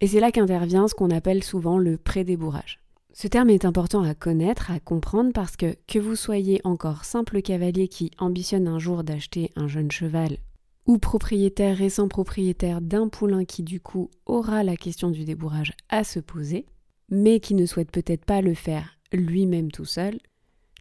Et 0.00 0.08
c'est 0.08 0.20
là 0.20 0.32
qu'intervient 0.32 0.88
ce 0.88 0.94
qu'on 0.94 1.10
appelle 1.10 1.44
souvent 1.44 1.78
le 1.78 1.98
pré-débourrage. 1.98 2.83
Ce 3.16 3.28
terme 3.28 3.50
est 3.50 3.64
important 3.64 4.02
à 4.02 4.12
connaître, 4.12 4.72
à 4.72 4.80
comprendre 4.80 5.30
parce 5.32 5.56
que 5.56 5.76
que 5.86 6.00
vous 6.00 6.16
soyez 6.16 6.60
encore 6.64 7.04
simple 7.04 7.42
cavalier 7.42 7.86
qui 7.86 8.10
ambitionne 8.18 8.66
un 8.66 8.80
jour 8.80 9.04
d'acheter 9.04 9.52
un 9.54 9.68
jeune 9.68 9.92
cheval 9.92 10.38
ou 10.86 10.98
propriétaire 10.98 11.76
récent 11.76 12.08
propriétaire 12.08 12.80
d'un 12.80 13.08
poulain 13.08 13.44
qui 13.44 13.62
du 13.62 13.80
coup 13.80 14.10
aura 14.26 14.64
la 14.64 14.76
question 14.76 15.10
du 15.10 15.24
débourrage 15.24 15.74
à 15.88 16.02
se 16.02 16.18
poser, 16.18 16.66
mais 17.08 17.38
qui 17.38 17.54
ne 17.54 17.66
souhaite 17.66 17.92
peut-être 17.92 18.24
pas 18.24 18.42
le 18.42 18.52
faire 18.52 18.98
lui-même 19.12 19.70
tout 19.70 19.84
seul, 19.84 20.18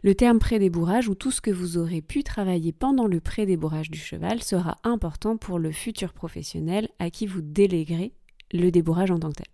le 0.02 0.16
terme 0.16 0.40
pré-débourrage 0.40 1.10
ou 1.10 1.14
tout 1.14 1.30
ce 1.30 1.40
que 1.40 1.52
vous 1.52 1.78
aurez 1.78 2.02
pu 2.02 2.24
travailler 2.24 2.72
pendant 2.72 3.06
le 3.06 3.20
pré-débourrage 3.22 3.92
du 3.92 4.00
cheval 4.00 4.42
sera 4.42 4.80
important 4.84 5.38
pour 5.38 5.60
le 5.60 5.72
futur 5.72 6.14
professionnel 6.14 6.90
à 6.98 7.12
qui 7.12 7.28
vous 7.28 7.42
déléguerez 7.42 8.12
le 8.52 8.72
débourrage 8.72 9.12
en 9.12 9.20
tant 9.20 9.30
que 9.30 9.44
tel. 9.44 9.48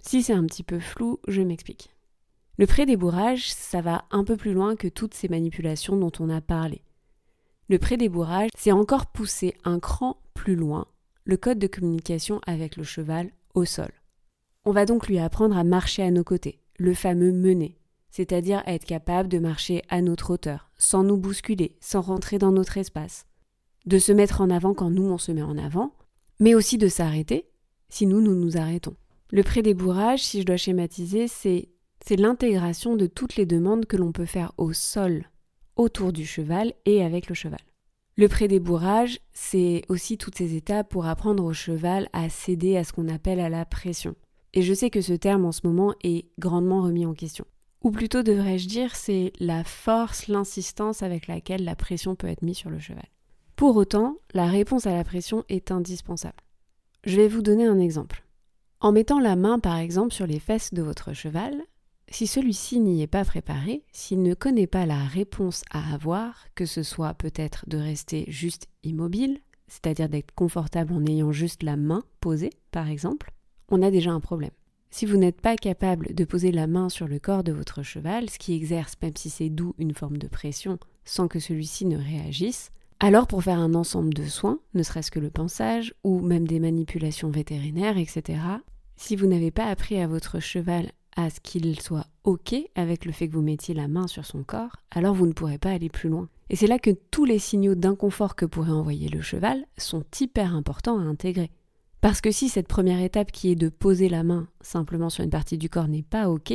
Si 0.00 0.22
c'est 0.22 0.32
un 0.32 0.46
petit 0.46 0.62
peu 0.62 0.80
flou, 0.80 1.20
je 1.28 1.42
m'explique. 1.42 1.95
Le 2.58 2.66
pré-débourrage, 2.66 3.52
ça 3.52 3.80
va 3.80 4.04
un 4.10 4.24
peu 4.24 4.36
plus 4.36 4.54
loin 4.54 4.76
que 4.76 4.88
toutes 4.88 5.14
ces 5.14 5.28
manipulations 5.28 5.96
dont 5.96 6.12
on 6.20 6.30
a 6.30 6.40
parlé. 6.40 6.82
Le 7.68 7.78
pré-débourrage, 7.78 8.50
c'est 8.56 8.72
encore 8.72 9.06
pousser 9.06 9.54
un 9.64 9.78
cran 9.78 10.16
plus 10.34 10.56
loin 10.56 10.86
le 11.26 11.36
code 11.36 11.58
de 11.58 11.66
communication 11.66 12.40
avec 12.46 12.76
le 12.76 12.84
cheval 12.84 13.30
au 13.54 13.64
sol. 13.64 13.90
On 14.64 14.70
va 14.70 14.86
donc 14.86 15.08
lui 15.08 15.18
apprendre 15.18 15.58
à 15.58 15.64
marcher 15.64 16.02
à 16.02 16.10
nos 16.10 16.24
côtés, 16.24 16.60
le 16.78 16.94
fameux 16.94 17.32
mener, 17.32 17.76
c'est-à-dire 18.10 18.62
être 18.66 18.84
capable 18.84 19.28
de 19.28 19.40
marcher 19.40 19.82
à 19.88 20.00
notre 20.00 20.30
hauteur, 20.30 20.70
sans 20.78 21.02
nous 21.02 21.16
bousculer, 21.16 21.76
sans 21.80 22.00
rentrer 22.00 22.38
dans 22.38 22.52
notre 22.52 22.78
espace, 22.78 23.26
de 23.86 23.98
se 23.98 24.12
mettre 24.12 24.40
en 24.40 24.50
avant 24.50 24.72
quand 24.72 24.90
nous 24.90 25.10
on 25.10 25.18
se 25.18 25.32
met 25.32 25.42
en 25.42 25.58
avant, 25.58 25.94
mais 26.38 26.54
aussi 26.54 26.78
de 26.78 26.88
s'arrêter 26.88 27.48
si 27.88 28.06
nous 28.06 28.20
nous 28.20 28.34
nous 28.34 28.56
arrêtons. 28.56 28.94
Le 29.30 29.42
pré-débourrage, 29.42 30.22
si 30.22 30.40
je 30.40 30.46
dois 30.46 30.56
schématiser, 30.56 31.26
c'est 31.26 31.68
c'est 32.06 32.16
l'intégration 32.16 32.94
de 32.94 33.06
toutes 33.06 33.34
les 33.34 33.46
demandes 33.46 33.86
que 33.86 33.96
l'on 33.96 34.12
peut 34.12 34.26
faire 34.26 34.52
au 34.58 34.72
sol, 34.72 35.24
autour 35.74 36.12
du 36.12 36.24
cheval 36.24 36.72
et 36.84 37.02
avec 37.02 37.28
le 37.28 37.34
cheval. 37.34 37.58
Le 38.16 38.28
prédébourrage, 38.28 39.18
c'est 39.32 39.82
aussi 39.88 40.16
toutes 40.16 40.36
ces 40.36 40.54
étapes 40.54 40.88
pour 40.88 41.06
apprendre 41.06 41.44
au 41.44 41.52
cheval 41.52 42.08
à 42.12 42.28
céder 42.28 42.76
à 42.76 42.84
ce 42.84 42.92
qu'on 42.92 43.08
appelle 43.08 43.40
à 43.40 43.48
la 43.48 43.64
pression. 43.64 44.14
Et 44.54 44.62
je 44.62 44.72
sais 44.72 44.88
que 44.88 45.00
ce 45.00 45.14
terme 45.14 45.44
en 45.44 45.50
ce 45.50 45.62
moment 45.64 45.94
est 46.04 46.28
grandement 46.38 46.80
remis 46.80 47.06
en 47.06 47.12
question. 47.12 47.44
Ou 47.82 47.90
plutôt 47.90 48.22
devrais-je 48.22 48.68
dire, 48.68 48.94
c'est 48.94 49.32
la 49.40 49.64
force, 49.64 50.28
l'insistance 50.28 51.02
avec 51.02 51.26
laquelle 51.26 51.64
la 51.64 51.74
pression 51.74 52.14
peut 52.14 52.28
être 52.28 52.42
mise 52.42 52.56
sur 52.56 52.70
le 52.70 52.78
cheval. 52.78 53.08
Pour 53.56 53.76
autant, 53.76 54.16
la 54.32 54.46
réponse 54.46 54.86
à 54.86 54.94
la 54.94 55.02
pression 55.02 55.44
est 55.48 55.72
indispensable. 55.72 56.44
Je 57.04 57.16
vais 57.16 57.28
vous 57.28 57.42
donner 57.42 57.66
un 57.66 57.80
exemple. 57.80 58.24
En 58.80 58.92
mettant 58.92 59.18
la 59.18 59.34
main 59.34 59.58
par 59.58 59.76
exemple 59.76 60.14
sur 60.14 60.28
les 60.28 60.38
fesses 60.38 60.72
de 60.72 60.82
votre 60.82 61.12
cheval, 61.12 61.64
si 62.10 62.26
celui-ci 62.26 62.80
n'y 62.80 63.02
est 63.02 63.06
pas 63.06 63.24
préparé, 63.24 63.82
s'il 63.92 64.22
ne 64.22 64.34
connaît 64.34 64.66
pas 64.66 64.86
la 64.86 65.04
réponse 65.04 65.62
à 65.70 65.92
avoir, 65.92 66.46
que 66.54 66.66
ce 66.66 66.82
soit 66.82 67.14
peut-être 67.14 67.64
de 67.68 67.78
rester 67.78 68.24
juste 68.28 68.68
immobile, 68.84 69.40
c'est-à-dire 69.68 70.08
d'être 70.08 70.32
confortable 70.34 70.92
en 70.92 71.04
ayant 71.06 71.32
juste 71.32 71.62
la 71.62 71.76
main 71.76 72.04
posée, 72.20 72.50
par 72.70 72.88
exemple, 72.88 73.32
on 73.68 73.82
a 73.82 73.90
déjà 73.90 74.12
un 74.12 74.20
problème. 74.20 74.52
Si 74.90 75.04
vous 75.04 75.16
n'êtes 75.16 75.40
pas 75.40 75.56
capable 75.56 76.14
de 76.14 76.24
poser 76.24 76.52
la 76.52 76.66
main 76.66 76.88
sur 76.88 77.08
le 77.08 77.18
corps 77.18 77.44
de 77.44 77.52
votre 77.52 77.82
cheval, 77.82 78.30
ce 78.30 78.38
qui 78.38 78.54
exerce, 78.54 78.94
même 79.02 79.16
si 79.16 79.28
c'est 79.28 79.50
doux, 79.50 79.74
une 79.78 79.92
forme 79.92 80.16
de 80.16 80.28
pression, 80.28 80.78
sans 81.04 81.28
que 81.28 81.40
celui-ci 81.40 81.86
ne 81.86 81.98
réagisse, 81.98 82.70
alors 83.00 83.26
pour 83.26 83.42
faire 83.42 83.58
un 83.58 83.74
ensemble 83.74 84.14
de 84.14 84.24
soins, 84.24 84.60
ne 84.74 84.82
serait-ce 84.82 85.10
que 85.10 85.20
le 85.20 85.30
pansage, 85.30 85.92
ou 86.02 86.20
même 86.20 86.46
des 86.46 86.60
manipulations 86.60 87.30
vétérinaires, 87.30 87.98
etc., 87.98 88.38
si 88.96 89.16
vous 89.16 89.26
n'avez 89.26 89.50
pas 89.50 89.66
appris 89.66 89.98
à 89.98 90.06
votre 90.06 90.40
cheval 90.40 90.92
à 91.16 91.30
ce 91.30 91.40
qu'il 91.40 91.80
soit 91.80 92.06
OK 92.24 92.54
avec 92.74 93.04
le 93.04 93.12
fait 93.12 93.28
que 93.28 93.34
vous 93.34 93.42
mettiez 93.42 93.74
la 93.74 93.88
main 93.88 94.06
sur 94.06 94.24
son 94.24 94.42
corps, 94.42 94.76
alors 94.90 95.14
vous 95.14 95.26
ne 95.26 95.32
pourrez 95.32 95.58
pas 95.58 95.70
aller 95.70 95.88
plus 95.88 96.08
loin. 96.08 96.28
Et 96.50 96.56
c'est 96.56 96.66
là 96.66 96.78
que 96.78 96.90
tous 97.10 97.24
les 97.24 97.38
signaux 97.38 97.74
d'inconfort 97.74 98.36
que 98.36 98.46
pourrait 98.46 98.70
envoyer 98.70 99.08
le 99.08 99.22
cheval 99.22 99.64
sont 99.78 100.04
hyper 100.20 100.54
importants 100.54 100.98
à 100.98 101.02
intégrer. 101.02 101.50
Parce 102.00 102.20
que 102.20 102.30
si 102.30 102.48
cette 102.48 102.68
première 102.68 103.00
étape 103.00 103.32
qui 103.32 103.50
est 103.50 103.56
de 103.56 103.68
poser 103.68 104.08
la 104.08 104.22
main 104.22 104.46
simplement 104.60 105.10
sur 105.10 105.24
une 105.24 105.30
partie 105.30 105.58
du 105.58 105.68
corps 105.68 105.88
n'est 105.88 106.02
pas 106.02 106.28
OK, 106.28 106.52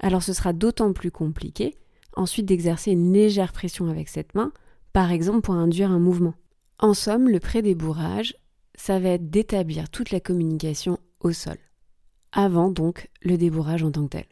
alors 0.00 0.22
ce 0.22 0.32
sera 0.32 0.52
d'autant 0.52 0.92
plus 0.92 1.10
compliqué 1.10 1.74
ensuite 2.16 2.46
d'exercer 2.46 2.92
une 2.92 3.12
légère 3.12 3.52
pression 3.52 3.88
avec 3.88 4.08
cette 4.08 4.34
main, 4.34 4.52
par 4.92 5.10
exemple 5.10 5.40
pour 5.40 5.54
induire 5.54 5.90
un 5.90 5.98
mouvement. 5.98 6.34
En 6.78 6.94
somme, 6.94 7.28
le 7.28 7.40
prédébourrage, 7.40 8.36
ça 8.74 8.98
va 8.98 9.10
être 9.10 9.30
d'établir 9.30 9.88
toute 9.88 10.10
la 10.10 10.20
communication 10.20 10.98
au 11.20 11.32
sol 11.32 11.56
avant 12.34 12.70
donc 12.70 13.08
le 13.22 13.38
débourrage 13.38 13.84
en 13.84 13.92
tant 13.92 14.04
que 14.04 14.18
tel. 14.18 14.26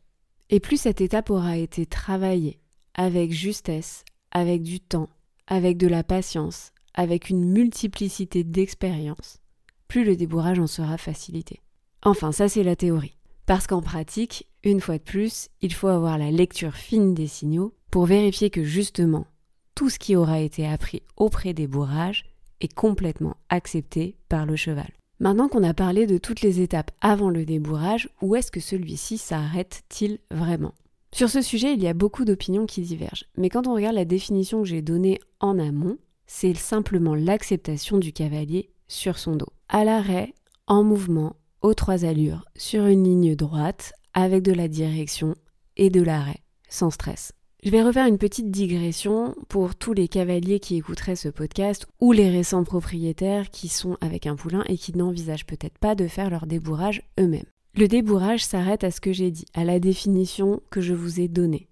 Et 0.51 0.61
plus 0.61 0.77
cette 0.77 1.01
étape 1.01 1.31
aura 1.31 1.57
été 1.57 1.87
travaillée 1.87 2.59
avec 2.95 3.33
justesse, 3.33 4.05
avec 4.33 4.63
du 4.63 4.81
temps, 4.81 5.09
avec 5.47 5.79
de 5.79 5.87
la 5.87 6.03
patience, 6.03 6.73
avec 6.95 7.31
une 7.31 7.45
multiplicité 7.45 8.45
d'expériences, 8.45 9.41
plus 9.89 10.05
le 10.05 10.17
débourrage 10.17 10.59
en 10.59 10.67
sera 10.67 10.99
facilité. 10.99 11.61
Enfin, 12.03 12.33
ça 12.33 12.49
c'est 12.49 12.65
la 12.65 12.77
théorie. 12.77 13.17
Parce 13.47 13.67
qu'en 13.67 13.81
pratique, 13.81 14.47
une 14.63 14.81
fois 14.81 14.99
de 14.99 15.03
plus, 15.03 15.49
il 15.61 15.73
faut 15.73 15.89
avoir 15.89 16.19
la 16.19 16.31
lecture 16.31 16.75
fine 16.75 17.15
des 17.15 17.27
signaux 17.27 17.75
pour 17.91 18.07
vérifier 18.07 18.51
que 18.51 18.65
justement, 18.65 19.27
tout 19.75 19.91
ce 19.91 19.99
qui 19.99 20.17
aura 20.17 20.41
été 20.41 20.67
appris 20.67 21.03
auprès 21.17 21.55
des 21.55 21.67
bourrages 21.67 22.25
est 22.61 22.73
complètement 22.73 23.37
accepté 23.49 24.17
par 24.29 24.47
le 24.47 24.57
cheval. 24.57 24.91
Maintenant 25.21 25.49
qu'on 25.49 25.63
a 25.63 25.75
parlé 25.75 26.07
de 26.07 26.19
toutes 26.19 26.41
les 26.41 26.61
étapes 26.61 26.91
avant 27.01 27.31
le 27.31 27.45
débourrage, 27.45 28.09
où 28.21 28.35
est-ce 28.35 28.51
que 28.51 28.61
celui-ci 28.61 29.19
s'arrête-t-il 29.19 30.19
vraiment? 30.31 30.75
Sur 31.15 31.29
ce 31.29 31.43
sujet, 31.43 31.75
il 31.75 31.83
y 31.83 31.89
a 31.89 31.95
beaucoup 31.95 32.25
d'opinions 32.25 32.67
qui 32.67 32.81
divergent, 32.81 33.27
mais 33.37 33.49
quand 33.51 33.67
on 33.67 33.75
regarde 33.75 33.95
la 33.95 34.05
définition 34.05 34.63
que 34.63 34.69
j'ai 34.69 34.83
donnée 34.83 35.21
en 35.41 35.59
amont, 35.59 35.99
c'est 36.27 36.55
simplement 36.55 37.15
l'acceptation 37.15 37.99
du 37.99 38.13
cavalier 38.13 38.71
sur 38.89 39.19
son 39.19 39.37
dos. 39.37 39.53
À 39.69 39.85
l'arrêt, 39.85 40.35
en 40.67 40.83
mouvement, 40.83 41.37
aux 41.61 41.75
trois 41.75 42.05
allures, 42.05 42.45
sur 42.57 42.87
une 42.87 43.05
ligne 43.05 43.37
droite, 43.37 43.93
avec 44.15 44.43
de 44.43 44.53
la 44.53 44.69
direction 44.69 45.35
et 45.77 45.91
de 45.91 46.03
l'arrêt, 46.03 46.43
sans 46.69 46.91
stress. 46.91 47.33
Je 47.65 47.71
vais 47.71 47.85
refaire 47.85 48.09
une 48.09 48.19
petite 48.19 48.51
digression 48.51 49.37
pour 49.49 49.77
tous 49.77 49.93
les 49.93 50.09
cavaliers 50.09 50.59
qui 50.59 50.75
écouteraient 50.75 51.15
ce 51.15 51.29
podcast 51.29 51.87
ou 52.01 52.11
les 52.11 52.29
récents 52.29 52.65
propriétaires 52.65 53.51
qui 53.51 53.69
sont 53.69 53.97
avec 54.01 54.27
un 54.27 54.35
poulain 54.35 54.65
et 54.67 54.77
qui 54.77 54.97
n'envisagent 54.97 55.47
peut-être 55.47 55.79
pas 55.79 55.95
de 55.95 56.09
faire 56.09 56.29
leur 56.29 56.47
débourrage 56.47 57.05
eux-mêmes. 57.21 57.47
Le 57.77 57.87
débourrage 57.87 58.45
s'arrête 58.45 58.83
à 58.83 58.91
ce 58.91 59.01
que 59.01 59.13
j'ai 59.13 59.31
dit, 59.31 59.45
à 59.55 59.63
la 59.63 59.79
définition 59.79 60.61
que 60.71 60.81
je 60.81 60.93
vous 60.93 61.21
ai 61.21 61.29
donnée. 61.29 61.69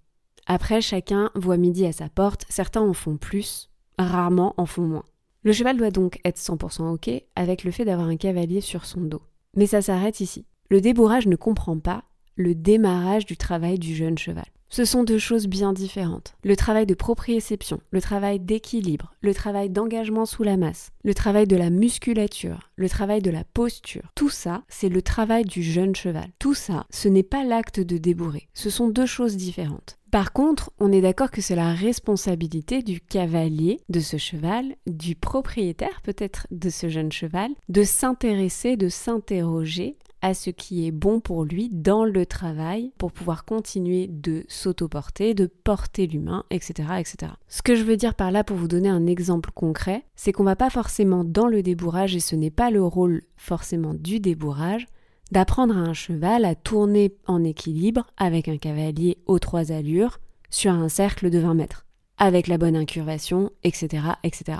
Après, 0.46 0.80
chacun 0.80 1.32
voit 1.34 1.56
midi 1.56 1.84
à 1.84 1.90
sa 1.90 2.08
porte, 2.08 2.44
certains 2.48 2.82
en 2.82 2.92
font 2.92 3.16
plus, 3.16 3.68
rarement 3.98 4.54
en 4.58 4.66
font 4.66 4.86
moins. 4.86 5.04
Le 5.42 5.52
cheval 5.52 5.76
doit 5.76 5.90
donc 5.90 6.20
être 6.24 6.38
100% 6.38 6.88
OK 6.88 7.10
avec 7.34 7.64
le 7.64 7.72
fait 7.72 7.84
d'avoir 7.84 8.06
un 8.06 8.16
cavalier 8.16 8.60
sur 8.60 8.86
son 8.86 9.00
dos. 9.00 9.22
Mais 9.56 9.66
ça 9.66 9.82
s'arrête 9.82 10.20
ici. 10.20 10.46
Le 10.68 10.80
débourrage 10.80 11.26
ne 11.26 11.34
comprend 11.34 11.80
pas 11.80 12.04
le 12.36 12.54
démarrage 12.54 13.26
du 13.26 13.36
travail 13.36 13.80
du 13.80 13.96
jeune 13.96 14.18
cheval. 14.18 14.46
Ce 14.72 14.84
sont 14.84 15.02
deux 15.02 15.18
choses 15.18 15.48
bien 15.48 15.72
différentes. 15.72 16.36
Le 16.44 16.54
travail 16.54 16.86
de 16.86 16.94
propriéception, 16.94 17.80
le 17.90 18.00
travail 18.00 18.38
d'équilibre, 18.38 19.12
le 19.20 19.34
travail 19.34 19.68
d'engagement 19.68 20.26
sous 20.26 20.44
la 20.44 20.56
masse, 20.56 20.92
le 21.02 21.12
travail 21.12 21.48
de 21.48 21.56
la 21.56 21.70
musculature, 21.70 22.70
le 22.76 22.88
travail 22.88 23.20
de 23.20 23.32
la 23.32 23.42
posture, 23.42 24.12
tout 24.14 24.28
ça, 24.28 24.62
c'est 24.68 24.88
le 24.88 25.02
travail 25.02 25.44
du 25.44 25.64
jeune 25.64 25.96
cheval. 25.96 26.28
Tout 26.38 26.54
ça, 26.54 26.86
ce 26.90 27.08
n'est 27.08 27.24
pas 27.24 27.42
l'acte 27.42 27.80
de 27.80 27.98
débourrer. 27.98 28.48
Ce 28.54 28.70
sont 28.70 28.88
deux 28.88 29.06
choses 29.06 29.36
différentes. 29.36 29.98
Par 30.12 30.32
contre, 30.32 30.70
on 30.78 30.92
est 30.92 31.00
d'accord 31.00 31.32
que 31.32 31.40
c'est 31.40 31.56
la 31.56 31.72
responsabilité 31.72 32.82
du 32.82 33.00
cavalier 33.00 33.80
de 33.88 34.00
ce 34.00 34.18
cheval, 34.18 34.76
du 34.86 35.16
propriétaire 35.16 36.00
peut-être 36.02 36.46
de 36.52 36.70
ce 36.70 36.88
jeune 36.88 37.12
cheval, 37.12 37.50
de 37.68 37.82
s'intéresser, 37.82 38.76
de 38.76 38.88
s'interroger 38.88 39.96
à 40.22 40.34
ce 40.34 40.50
qui 40.50 40.86
est 40.86 40.90
bon 40.90 41.20
pour 41.20 41.44
lui 41.44 41.68
dans 41.72 42.04
le 42.04 42.26
travail 42.26 42.92
pour 42.98 43.12
pouvoir 43.12 43.44
continuer 43.44 44.06
de 44.06 44.44
s'autoporter, 44.48 45.34
de 45.34 45.46
porter 45.46 46.06
l'humain, 46.06 46.44
etc., 46.50 46.88
etc. 46.98 47.32
Ce 47.48 47.62
que 47.62 47.74
je 47.74 47.84
veux 47.84 47.96
dire 47.96 48.14
par 48.14 48.30
là 48.30 48.44
pour 48.44 48.56
vous 48.56 48.68
donner 48.68 48.88
un 48.88 49.06
exemple 49.06 49.50
concret, 49.52 50.04
c'est 50.16 50.32
qu'on 50.32 50.44
va 50.44 50.56
pas 50.56 50.70
forcément 50.70 51.24
dans 51.24 51.46
le 51.46 51.62
débourrage 51.62 52.14
et 52.14 52.20
ce 52.20 52.36
n'est 52.36 52.50
pas 52.50 52.70
le 52.70 52.82
rôle 52.84 53.22
forcément 53.36 53.94
du 53.94 54.20
débourrage 54.20 54.86
d'apprendre 55.30 55.76
à 55.76 55.80
un 55.80 55.94
cheval 55.94 56.44
à 56.44 56.54
tourner 56.54 57.14
en 57.26 57.44
équilibre 57.44 58.06
avec 58.16 58.48
un 58.48 58.58
cavalier 58.58 59.18
aux 59.26 59.38
trois 59.38 59.72
allures 59.72 60.18
sur 60.50 60.72
un 60.72 60.88
cercle 60.88 61.30
de 61.30 61.38
20 61.38 61.54
mètres, 61.54 61.86
avec 62.18 62.48
la 62.48 62.58
bonne 62.58 62.76
incurvation, 62.76 63.50
etc., 63.62 64.08
etc. 64.24 64.58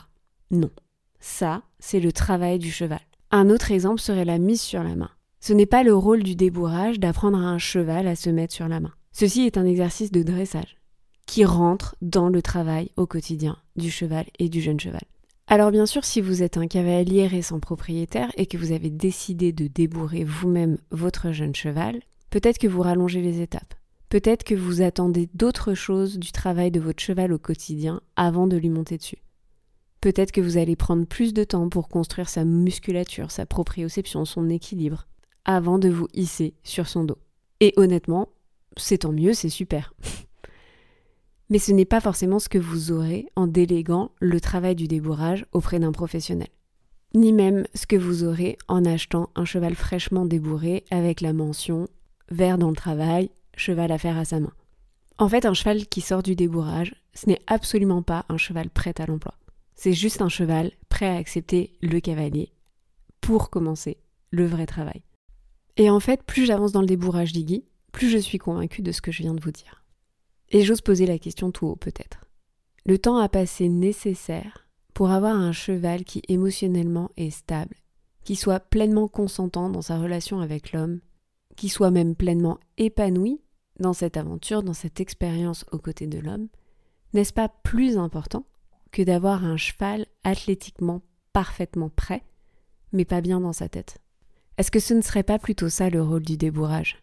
Non. 0.51 0.71
Ça, 1.19 1.63
c'est 1.79 2.01
le 2.01 2.13
travail 2.13 2.59
du 2.59 2.71
cheval. 2.71 3.01
Un 3.31 3.51
autre 3.51 3.73
exemple 3.73 4.01
serait 4.01 4.25
la 4.25 4.39
mise 4.39 4.63
sur 4.63 4.83
la 4.83 4.95
main. 4.95 5.11
Ce 5.43 5.55
n'est 5.55 5.67
pas 5.67 5.83
le 5.83 5.95
rôle 5.95 6.23
du 6.23 6.37
débourrage 6.37 7.01
d'apprendre 7.01 7.39
à 7.39 7.49
un 7.49 7.57
cheval 7.57 8.07
à 8.07 8.15
se 8.15 8.29
mettre 8.29 8.53
sur 8.53 8.69
la 8.69 8.79
main. 8.79 8.93
Ceci 9.11 9.47
est 9.47 9.57
un 9.57 9.65
exercice 9.65 10.13
de 10.13 10.23
dressage 10.23 10.77
qui 11.27 11.47
rentre 11.47 11.97
dans 12.03 12.29
le 12.29 12.43
travail 12.43 12.91
au 12.97 13.07
quotidien 13.07 13.57
du 13.75 13.91
cheval 13.91 14.27
et 14.39 14.51
du 14.51 14.61
jeune 14.61 14.79
cheval. 14.79 15.01
Alors 15.47 15.71
bien 15.71 15.87
sûr, 15.87 16.05
si 16.05 16.21
vous 16.21 16.43
êtes 16.43 16.59
un 16.59 16.67
cavalier 16.67 17.27
récent 17.27 17.59
propriétaire 17.59 18.31
et 18.37 18.45
que 18.45 18.59
vous 18.59 18.73
avez 18.73 18.91
décidé 18.91 19.53
de 19.53 19.67
débourrer 19.67 20.25
vous-même 20.25 20.77
votre 20.91 21.33
jeune 21.33 21.55
cheval, 21.55 22.01
peut-être 22.29 22.59
que 22.59 22.69
vous 22.69 22.83
rallongez 22.83 23.23
les 23.23 23.41
étapes. 23.41 23.75
Peut-être 24.11 24.45
que 24.45 24.55
vous 24.55 24.83
attendez 24.83 25.31
d'autres 25.35 25.73
choses 25.73 26.19
du 26.19 26.33
travail 26.33 26.71
de 26.71 26.81
votre 26.81 27.03
cheval 27.03 27.33
au 27.33 27.39
quotidien 27.39 28.03
avant 28.15 28.47
de 28.47 28.57
lui 28.57 28.69
monter 28.69 28.99
dessus. 28.99 29.23
Peut-être 30.03 30.33
que 30.33 30.41
vous 30.41 30.59
allez 30.59 30.77
prendre 30.77 31.07
plus 31.07 31.33
de 31.33 31.45
temps 31.45 31.69
pour 31.69 31.89
construire 31.89 32.29
sa 32.29 32.45
musculature, 32.45 33.31
sa 33.31 33.47
proprioception, 33.47 34.25
son 34.25 34.49
équilibre, 34.51 35.07
avant 35.45 35.79
de 35.79 35.89
vous 35.89 36.09
hisser 36.15 36.55
sur 36.63 36.89
son 36.89 37.05
dos. 37.05 37.19
Et 37.61 37.73
honnêtement, 37.77 38.29
c'est 38.77 38.99
tant 38.99 39.13
mieux, 39.13 39.35
c'est 39.35 39.49
super. 39.49 39.93
Mais 41.51 41.59
ce 41.59 41.73
n'est 41.73 41.85
pas 41.85 42.01
forcément 42.01 42.39
ce 42.39 42.49
que 42.49 42.59
vous 42.59 42.93
aurez 42.93 43.27
en 43.35 43.47
déléguant 43.47 44.13
le 44.21 44.41
travail 44.41 44.77
du 44.77 44.87
débourrage 44.87 45.47
auprès 45.53 45.81
d'un 45.81 45.93
professionnel. 45.93 46.49
Ni 47.15 47.33
même 47.33 47.67
ce 47.75 47.87
que 47.87 47.97
vous 47.97 48.23
aurez 48.23 48.57
en 48.69 48.85
achetant 48.85 49.31
un 49.35 49.45
cheval 49.45 49.75
fraîchement 49.75 50.27
débourré 50.27 50.85
avec 50.93 51.21
la 51.21 51.33
mention 51.33 51.89
vert 52.31 52.57
dans 52.57 52.71
le 52.71 52.77
travail, 52.77 53.31
cheval 53.57 53.91
à 53.91 53.99
faire 53.99 54.17
à 54.17 54.25
sa 54.25 54.39
main. 54.39 54.53
En 55.19 55.29
fait, 55.29 55.45
un 55.45 55.55
cheval 55.55 55.87
qui 55.87 56.01
sort 56.01 56.23
du 56.23 56.37
débourrage, 56.37 56.95
ce 57.15 57.29
n'est 57.29 57.41
absolument 57.49 58.03
pas 58.03 58.25
un 58.29 58.39
cheval 58.39 58.71
prêt 58.71 58.95
à 58.99 59.07
l'emploi. 59.07 59.35
C'est 59.75 59.93
juste 59.93 60.23
un 60.23 60.29
cheval 60.29 60.71
prêt 60.89 61.09
à 61.09 61.17
accepter 61.17 61.73
le 61.83 61.99
cavalier 62.01 62.53
pour 63.21 63.51
commencer 63.51 63.99
le 64.31 64.47
vrai 64.47 64.67
travail. 64.67 65.03
Et 65.81 65.89
en 65.89 65.99
fait, 65.99 66.23
plus 66.25 66.45
j'avance 66.45 66.73
dans 66.73 66.83
le 66.83 66.87
débourrage 66.87 67.33
d'Iggy, 67.33 67.65
plus 67.91 68.11
je 68.11 68.19
suis 68.19 68.37
convaincue 68.37 68.83
de 68.83 68.93
ce 68.93 69.01
que 69.01 69.11
je 69.11 69.23
viens 69.23 69.33
de 69.33 69.41
vous 69.41 69.51
dire. 69.51 69.83
Et 70.51 70.61
j'ose 70.61 70.83
poser 70.83 71.07
la 71.07 71.19
question 71.19 71.53
tout 71.53 71.69
haut 71.69 71.77
peut-être. 71.77 72.27
Le 72.85 72.99
temps 72.99 73.17
à 73.17 73.31
passer 73.31 73.71
nécessaire 73.71 74.69
pour 74.93 75.11
avoir 75.11 75.35
un 75.35 75.53
cheval 75.53 76.05
qui 76.05 76.21
émotionnellement 76.29 77.11
est 77.17 77.31
stable, 77.31 77.77
qui 78.25 78.37
soit 78.37 78.61
pleinement 78.61 79.09
consentant 79.09 79.71
dans 79.71 79.81
sa 79.81 79.99
relation 79.99 80.41
avec 80.41 80.73
l'homme, 80.73 81.01
qui 81.57 81.71
soit 81.71 81.91
même 81.91 82.15
pleinement 82.15 82.59
épanoui 82.77 83.41
dans 83.79 83.95
cette 83.95 84.19
aventure, 84.19 84.63
dans 84.63 84.75
cette 84.75 85.01
expérience 85.01 85.65
aux 85.73 85.79
côtés 85.79 86.07
de 86.07 86.19
l'homme, 86.19 86.49
n'est-ce 87.15 87.33
pas 87.33 87.49
plus 87.49 87.97
important 87.97 88.45
que 88.93 89.01
d'avoir 89.01 89.47
un 89.47 89.57
cheval 89.57 90.05
athlétiquement 90.25 91.01
parfaitement 91.33 91.89
prêt, 91.89 92.23
mais 92.93 93.07
pas 93.07 93.23
bien 93.23 93.41
dans 93.41 93.55
sa 93.55 93.71
tête? 93.71 93.97
Est-ce 94.61 94.71
que 94.71 94.79
ce 94.79 94.93
ne 94.93 95.01
serait 95.01 95.23
pas 95.23 95.39
plutôt 95.39 95.71
ça 95.71 95.89
le 95.89 96.03
rôle 96.03 96.21
du 96.21 96.37
débourrage? 96.37 96.99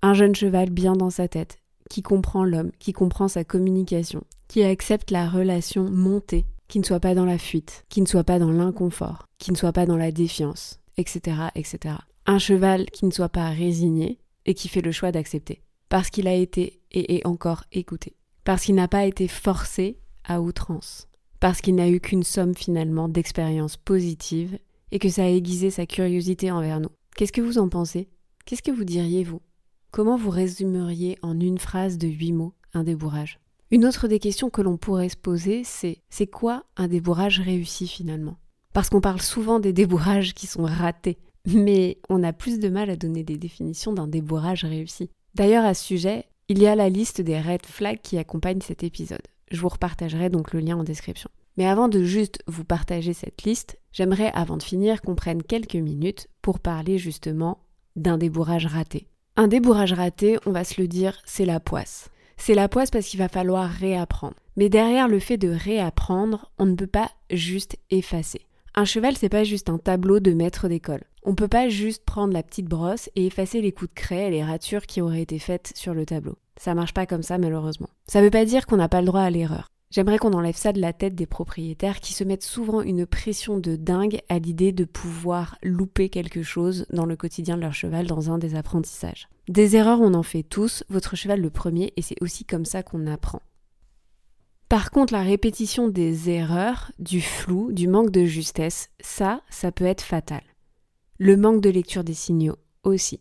Un 0.00 0.14
jeune 0.14 0.34
cheval 0.34 0.70
bien 0.70 0.94
dans 0.94 1.10
sa 1.10 1.28
tête, 1.28 1.58
qui 1.90 2.00
comprend 2.00 2.44
l'homme, 2.44 2.70
qui 2.78 2.94
comprend 2.94 3.28
sa 3.28 3.44
communication, 3.44 4.24
qui 4.48 4.62
accepte 4.62 5.10
la 5.10 5.28
relation 5.28 5.84
montée, 5.84 6.46
qui 6.66 6.78
ne 6.78 6.84
soit 6.84 7.00
pas 7.00 7.14
dans 7.14 7.26
la 7.26 7.36
fuite, 7.36 7.84
qui 7.90 8.00
ne 8.00 8.06
soit 8.06 8.24
pas 8.24 8.38
dans 8.38 8.50
l'inconfort, 8.50 9.26
qui 9.36 9.52
ne 9.52 9.56
soit 9.58 9.74
pas 9.74 9.84
dans 9.84 9.98
la 9.98 10.12
défiance, 10.12 10.80
etc., 10.96 11.36
etc. 11.54 11.96
Un 12.24 12.38
cheval 12.38 12.86
qui 12.86 13.04
ne 13.04 13.10
soit 13.10 13.28
pas 13.28 13.50
résigné 13.50 14.18
et 14.46 14.54
qui 14.54 14.68
fait 14.68 14.80
le 14.80 14.90
choix 14.90 15.12
d'accepter, 15.12 15.60
parce 15.90 16.08
qu'il 16.08 16.26
a 16.26 16.32
été 16.32 16.80
et 16.90 17.16
est 17.16 17.26
encore 17.26 17.64
écouté, 17.70 18.16
parce 18.44 18.62
qu'il 18.62 18.76
n'a 18.76 18.88
pas 18.88 19.04
été 19.04 19.28
forcé 19.28 19.98
à 20.24 20.40
outrance, 20.40 21.08
parce 21.38 21.60
qu'il 21.60 21.74
n'a 21.74 21.90
eu 21.90 22.00
qu'une 22.00 22.22
somme 22.22 22.54
finalement 22.54 23.10
d'expériences 23.10 23.76
positives 23.76 24.58
et 24.94 25.00
que 25.00 25.08
ça 25.08 25.24
a 25.24 25.28
aiguisé 25.28 25.70
sa 25.70 25.86
curiosité 25.86 26.52
envers 26.52 26.78
nous. 26.78 26.88
Qu'est-ce 27.16 27.32
que 27.32 27.40
vous 27.40 27.58
en 27.58 27.68
pensez? 27.68 28.08
Qu'est-ce 28.46 28.62
que 28.62 28.70
vous 28.70 28.84
diriez, 28.84 29.24
vous? 29.24 29.40
Comment 29.90 30.16
vous 30.16 30.30
résumeriez 30.30 31.18
en 31.20 31.38
une 31.40 31.58
phrase 31.58 31.98
de 31.98 32.06
huit 32.06 32.32
mots 32.32 32.54
un 32.74 32.84
débourrage? 32.84 33.40
Une 33.72 33.86
autre 33.86 34.06
des 34.06 34.20
questions 34.20 34.50
que 34.50 34.62
l'on 34.62 34.76
pourrait 34.76 35.08
se 35.08 35.16
poser, 35.16 35.64
c'est 35.64 35.98
c'est 36.10 36.28
quoi 36.28 36.62
un 36.76 36.86
débourrage 36.86 37.40
réussi 37.40 37.88
finalement? 37.88 38.36
Parce 38.72 38.88
qu'on 38.88 39.00
parle 39.00 39.20
souvent 39.20 39.58
des 39.58 39.72
débourrages 39.72 40.32
qui 40.32 40.46
sont 40.46 40.62
ratés, 40.62 41.18
mais 41.44 41.98
on 42.08 42.22
a 42.22 42.32
plus 42.32 42.60
de 42.60 42.68
mal 42.68 42.88
à 42.88 42.96
donner 42.96 43.24
des 43.24 43.36
définitions 43.36 43.92
d'un 43.92 44.06
débourrage 44.06 44.64
réussi. 44.64 45.10
D'ailleurs, 45.34 45.64
à 45.64 45.74
ce 45.74 45.84
sujet, 45.84 46.26
il 46.48 46.60
y 46.60 46.68
a 46.68 46.76
la 46.76 46.88
liste 46.88 47.20
des 47.20 47.40
red 47.40 47.66
flags 47.66 48.00
qui 48.00 48.16
accompagnent 48.16 48.60
cet 48.60 48.84
épisode. 48.84 49.26
Je 49.50 49.60
vous 49.60 49.70
repartagerai 49.70 50.30
donc 50.30 50.52
le 50.52 50.60
lien 50.60 50.76
en 50.76 50.84
description. 50.84 51.30
Mais 51.56 51.66
avant 51.66 51.88
de 51.88 52.04
juste 52.04 52.42
vous 52.46 52.64
partager 52.64 53.12
cette 53.12 53.42
liste, 53.42 53.76
j'aimerais 53.94 54.30
avant 54.34 54.58
de 54.58 54.62
finir 54.62 55.00
qu'on 55.00 55.14
prenne 55.14 55.42
quelques 55.42 55.76
minutes 55.76 56.28
pour 56.42 56.60
parler 56.60 56.98
justement 56.98 57.60
d'un 57.96 58.18
débourrage 58.18 58.66
raté. 58.66 59.08
Un 59.36 59.48
débourrage 59.48 59.94
raté, 59.94 60.36
on 60.44 60.52
va 60.52 60.64
se 60.64 60.80
le 60.80 60.86
dire, 60.86 61.18
c'est 61.24 61.46
la 61.46 61.60
poisse. 61.60 62.10
C'est 62.36 62.54
la 62.54 62.68
poisse 62.68 62.90
parce 62.90 63.06
qu'il 63.06 63.18
va 63.18 63.28
falloir 63.28 63.70
réapprendre. 63.70 64.34
Mais 64.56 64.68
derrière 64.68 65.08
le 65.08 65.18
fait 65.18 65.38
de 65.38 65.48
réapprendre, 65.48 66.50
on 66.58 66.66
ne 66.66 66.74
peut 66.74 66.86
pas 66.86 67.10
juste 67.30 67.78
effacer. 67.90 68.42
Un 68.74 68.84
cheval, 68.84 69.16
c'est 69.16 69.28
pas 69.28 69.44
juste 69.44 69.70
un 69.70 69.78
tableau 69.78 70.18
de 70.20 70.32
maître 70.32 70.68
d'école. 70.68 71.04
On 71.22 71.34
peut 71.34 71.48
pas 71.48 71.68
juste 71.68 72.04
prendre 72.04 72.34
la 72.34 72.42
petite 72.42 72.66
brosse 72.66 73.08
et 73.14 73.26
effacer 73.26 73.60
les 73.62 73.72
coups 73.72 73.90
de 73.90 73.94
craie 73.94 74.26
et 74.26 74.30
les 74.30 74.44
ratures 74.44 74.86
qui 74.86 75.00
auraient 75.00 75.22
été 75.22 75.38
faites 75.38 75.72
sur 75.76 75.94
le 75.94 76.04
tableau. 76.04 76.36
Ça 76.56 76.74
marche 76.74 76.92
pas 76.92 77.06
comme 77.06 77.22
ça, 77.22 77.38
malheureusement. 77.38 77.88
Ça 78.06 78.20
veut 78.20 78.30
pas 78.30 78.44
dire 78.44 78.66
qu'on 78.66 78.76
n'a 78.76 78.88
pas 78.88 79.00
le 79.00 79.06
droit 79.06 79.22
à 79.22 79.30
l'erreur. 79.30 79.70
J'aimerais 79.94 80.18
qu'on 80.18 80.32
enlève 80.32 80.56
ça 80.56 80.72
de 80.72 80.80
la 80.80 80.92
tête 80.92 81.14
des 81.14 81.24
propriétaires 81.24 82.00
qui 82.00 82.14
se 82.14 82.24
mettent 82.24 82.42
souvent 82.42 82.80
une 82.82 83.06
pression 83.06 83.60
de 83.60 83.76
dingue 83.76 84.18
à 84.28 84.40
l'idée 84.40 84.72
de 84.72 84.84
pouvoir 84.84 85.56
louper 85.62 86.08
quelque 86.08 86.42
chose 86.42 86.84
dans 86.92 87.06
le 87.06 87.14
quotidien 87.14 87.56
de 87.56 87.62
leur 87.62 87.74
cheval 87.74 88.08
dans 88.08 88.28
un 88.28 88.38
des 88.38 88.56
apprentissages. 88.56 89.28
Des 89.46 89.76
erreurs, 89.76 90.00
on 90.00 90.14
en 90.14 90.24
fait 90.24 90.42
tous, 90.42 90.82
votre 90.88 91.14
cheval 91.14 91.40
le 91.40 91.48
premier, 91.48 91.92
et 91.96 92.02
c'est 92.02 92.20
aussi 92.20 92.44
comme 92.44 92.64
ça 92.64 92.82
qu'on 92.82 93.06
apprend. 93.06 93.40
Par 94.68 94.90
contre, 94.90 95.12
la 95.12 95.22
répétition 95.22 95.86
des 95.86 96.28
erreurs, 96.28 96.90
du 96.98 97.20
flou, 97.20 97.70
du 97.70 97.86
manque 97.86 98.10
de 98.10 98.24
justesse, 98.24 98.90
ça, 98.98 99.42
ça 99.48 99.70
peut 99.70 99.84
être 99.84 100.02
fatal. 100.02 100.42
Le 101.18 101.36
manque 101.36 101.60
de 101.60 101.70
lecture 101.70 102.02
des 102.02 102.14
signaux 102.14 102.56
aussi. 102.82 103.20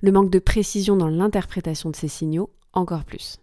Le 0.00 0.10
manque 0.10 0.30
de 0.30 0.38
précision 0.38 0.96
dans 0.96 1.08
l'interprétation 1.08 1.90
de 1.90 1.96
ces 1.96 2.08
signaux, 2.08 2.48
encore 2.72 3.04
plus. 3.04 3.40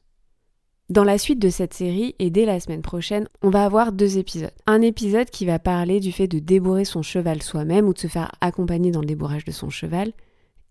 Dans 0.91 1.05
la 1.05 1.17
suite 1.17 1.39
de 1.39 1.47
cette 1.47 1.73
série 1.73 2.15
et 2.19 2.29
dès 2.29 2.43
la 2.43 2.59
semaine 2.59 2.81
prochaine, 2.81 3.29
on 3.41 3.49
va 3.49 3.63
avoir 3.63 3.93
deux 3.93 4.17
épisodes. 4.17 4.51
Un 4.67 4.81
épisode 4.81 5.29
qui 5.29 5.45
va 5.45 5.57
parler 5.57 6.01
du 6.01 6.11
fait 6.11 6.27
de 6.27 6.39
débourrer 6.39 6.83
son 6.83 7.01
cheval 7.01 7.41
soi-même 7.41 7.87
ou 7.87 7.93
de 7.93 7.99
se 7.99 8.07
faire 8.07 8.29
accompagner 8.41 8.91
dans 8.91 8.99
le 8.99 9.05
débourrage 9.05 9.45
de 9.45 9.53
son 9.53 9.69
cheval, 9.69 10.11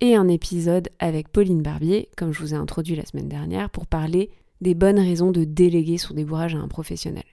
et 0.02 0.16
un 0.16 0.28
épisode 0.28 0.90
avec 0.98 1.30
Pauline 1.30 1.62
Barbier, 1.62 2.10
comme 2.18 2.34
je 2.34 2.40
vous 2.40 2.52
ai 2.52 2.58
introduit 2.58 2.96
la 2.96 3.06
semaine 3.06 3.30
dernière, 3.30 3.70
pour 3.70 3.86
parler 3.86 4.28
des 4.60 4.74
bonnes 4.74 4.98
raisons 4.98 5.32
de 5.32 5.44
déléguer 5.44 5.96
son 5.96 6.12
débourrage 6.12 6.54
à 6.54 6.58
un 6.58 6.68
professionnel. 6.68 7.24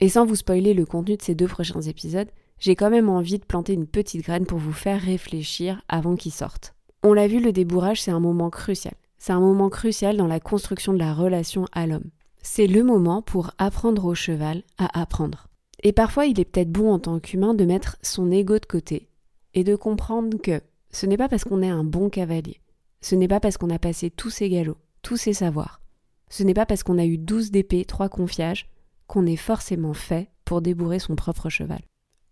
Et 0.00 0.08
sans 0.08 0.24
vous 0.24 0.36
spoiler 0.36 0.72
le 0.72 0.86
contenu 0.86 1.18
de 1.18 1.22
ces 1.22 1.34
deux 1.34 1.46
prochains 1.46 1.82
épisodes, 1.82 2.30
j'ai 2.58 2.74
quand 2.74 2.88
même 2.88 3.10
envie 3.10 3.38
de 3.38 3.44
planter 3.44 3.74
une 3.74 3.86
petite 3.86 4.24
graine 4.24 4.46
pour 4.46 4.58
vous 4.58 4.72
faire 4.72 5.02
réfléchir 5.02 5.82
avant 5.90 6.16
qu'ils 6.16 6.32
sortent. 6.32 6.74
On 7.02 7.12
l'a 7.12 7.28
vu, 7.28 7.38
le 7.38 7.52
débourrage, 7.52 8.00
c'est 8.00 8.10
un 8.10 8.18
moment 8.18 8.48
crucial. 8.48 8.94
C'est 9.18 9.34
un 9.34 9.40
moment 9.40 9.68
crucial 9.68 10.16
dans 10.16 10.26
la 10.26 10.40
construction 10.40 10.94
de 10.94 10.98
la 10.98 11.12
relation 11.12 11.66
à 11.72 11.86
l'homme. 11.86 12.08
C'est 12.42 12.66
le 12.66 12.82
moment 12.82 13.22
pour 13.22 13.50
apprendre 13.58 14.06
au 14.06 14.14
cheval 14.14 14.62
à 14.78 15.00
apprendre. 15.00 15.48
Et 15.82 15.92
parfois, 15.92 16.26
il 16.26 16.40
est 16.40 16.44
peut-être 16.44 16.72
bon 16.72 16.92
en 16.92 16.98
tant 16.98 17.20
qu'humain 17.20 17.54
de 17.54 17.64
mettre 17.64 17.96
son 18.02 18.30
ego 18.30 18.58
de 18.58 18.66
côté 18.66 19.08
et 19.54 19.64
de 19.64 19.76
comprendre 19.76 20.38
que 20.38 20.60
ce 20.90 21.06
n'est 21.06 21.16
pas 21.16 21.28
parce 21.28 21.44
qu'on 21.44 21.62
est 21.62 21.68
un 21.68 21.84
bon 21.84 22.10
cavalier, 22.10 22.60
ce 23.00 23.14
n'est 23.14 23.28
pas 23.28 23.40
parce 23.40 23.56
qu'on 23.56 23.70
a 23.70 23.78
passé 23.78 24.10
tous 24.10 24.30
ses 24.30 24.48
galops, 24.48 24.80
tous 25.02 25.16
ses 25.16 25.32
savoirs, 25.32 25.80
ce 26.28 26.42
n'est 26.42 26.54
pas 26.54 26.66
parce 26.66 26.82
qu'on 26.82 26.98
a 26.98 27.04
eu 27.04 27.18
douze 27.18 27.50
d'épée, 27.50 27.84
trois 27.84 28.08
confiages, 28.08 28.68
qu'on 29.06 29.26
est 29.26 29.36
forcément 29.36 29.94
fait 29.94 30.30
pour 30.44 30.62
débourrer 30.62 30.98
son 30.98 31.16
propre 31.16 31.48
cheval. 31.48 31.80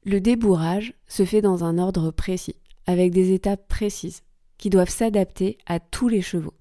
Le 0.05 0.21
débourrage 0.21 0.95
se 1.07 1.25
fait 1.25 1.43
dans 1.43 1.65
un 1.65 1.79
ordre 1.79 2.11
précis, 2.11 2.57
avec 2.87 3.13
des 3.13 3.33
étapes 3.33 3.67
précises, 3.69 4.23
qui 4.59 4.71
doivent 4.71 4.89
s'adapter 4.89 5.59
à 5.67 5.81
tous 5.81 6.09
les 6.09 6.23
chevaux 6.23 6.55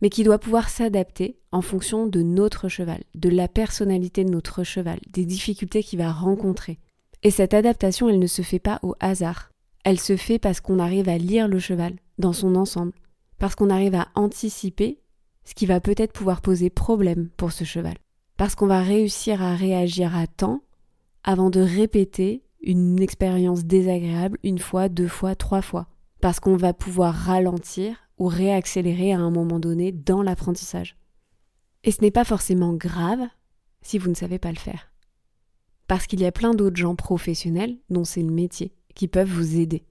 mais 0.00 0.10
qui 0.10 0.24
doit 0.24 0.38
pouvoir 0.38 0.68
s'adapter 0.68 1.38
en 1.52 1.62
fonction 1.62 2.06
de 2.06 2.22
notre 2.22 2.68
cheval, 2.68 3.02
de 3.14 3.28
la 3.28 3.48
personnalité 3.48 4.24
de 4.24 4.30
notre 4.30 4.64
cheval, 4.64 4.98
des 5.10 5.26
difficultés 5.26 5.82
qu'il 5.82 5.98
va 5.98 6.12
rencontrer. 6.12 6.78
Et 7.22 7.30
cette 7.30 7.54
adaptation, 7.54 8.08
elle 8.08 8.18
ne 8.18 8.26
se 8.26 8.42
fait 8.42 8.58
pas 8.58 8.78
au 8.82 8.94
hasard. 9.00 9.50
Elle 9.84 10.00
se 10.00 10.16
fait 10.16 10.38
parce 10.38 10.60
qu'on 10.60 10.78
arrive 10.78 11.08
à 11.08 11.18
lire 11.18 11.48
le 11.48 11.58
cheval 11.58 11.94
dans 12.18 12.32
son 12.32 12.54
ensemble, 12.54 12.92
parce 13.38 13.54
qu'on 13.54 13.70
arrive 13.70 13.94
à 13.94 14.08
anticiper 14.14 15.00
ce 15.44 15.54
qui 15.54 15.66
va 15.66 15.80
peut-être 15.80 16.12
pouvoir 16.12 16.40
poser 16.40 16.70
problème 16.70 17.30
pour 17.36 17.52
ce 17.52 17.64
cheval, 17.64 17.96
parce 18.36 18.54
qu'on 18.54 18.66
va 18.66 18.82
réussir 18.82 19.42
à 19.42 19.54
réagir 19.54 20.16
à 20.16 20.26
temps 20.26 20.62
avant 21.24 21.50
de 21.50 21.60
répéter 21.60 22.42
une 22.62 23.00
expérience 23.00 23.64
désagréable 23.64 24.38
une 24.42 24.58
fois, 24.58 24.88
deux 24.88 25.08
fois, 25.08 25.34
trois 25.34 25.62
fois, 25.62 25.88
parce 26.20 26.40
qu'on 26.40 26.56
va 26.56 26.74
pouvoir 26.74 27.14
ralentir 27.14 27.96
ou 28.20 28.28
réaccélérer 28.28 29.12
à 29.12 29.18
un 29.18 29.30
moment 29.30 29.58
donné 29.58 29.90
dans 29.90 30.22
l'apprentissage. 30.22 30.96
Et 31.82 31.90
ce 31.90 32.02
n'est 32.02 32.10
pas 32.10 32.24
forcément 32.24 32.74
grave 32.74 33.26
si 33.80 33.98
vous 33.98 34.10
ne 34.10 34.14
savez 34.14 34.38
pas 34.38 34.52
le 34.52 34.58
faire. 34.58 34.92
Parce 35.88 36.06
qu'il 36.06 36.20
y 36.20 36.26
a 36.26 36.30
plein 36.30 36.52
d'autres 36.54 36.76
gens 36.76 36.94
professionnels, 36.94 37.78
dont 37.88 38.04
c'est 38.04 38.22
le 38.22 38.30
métier, 38.30 38.72
qui 38.94 39.08
peuvent 39.08 39.26
vous 39.26 39.58
aider. 39.58 39.84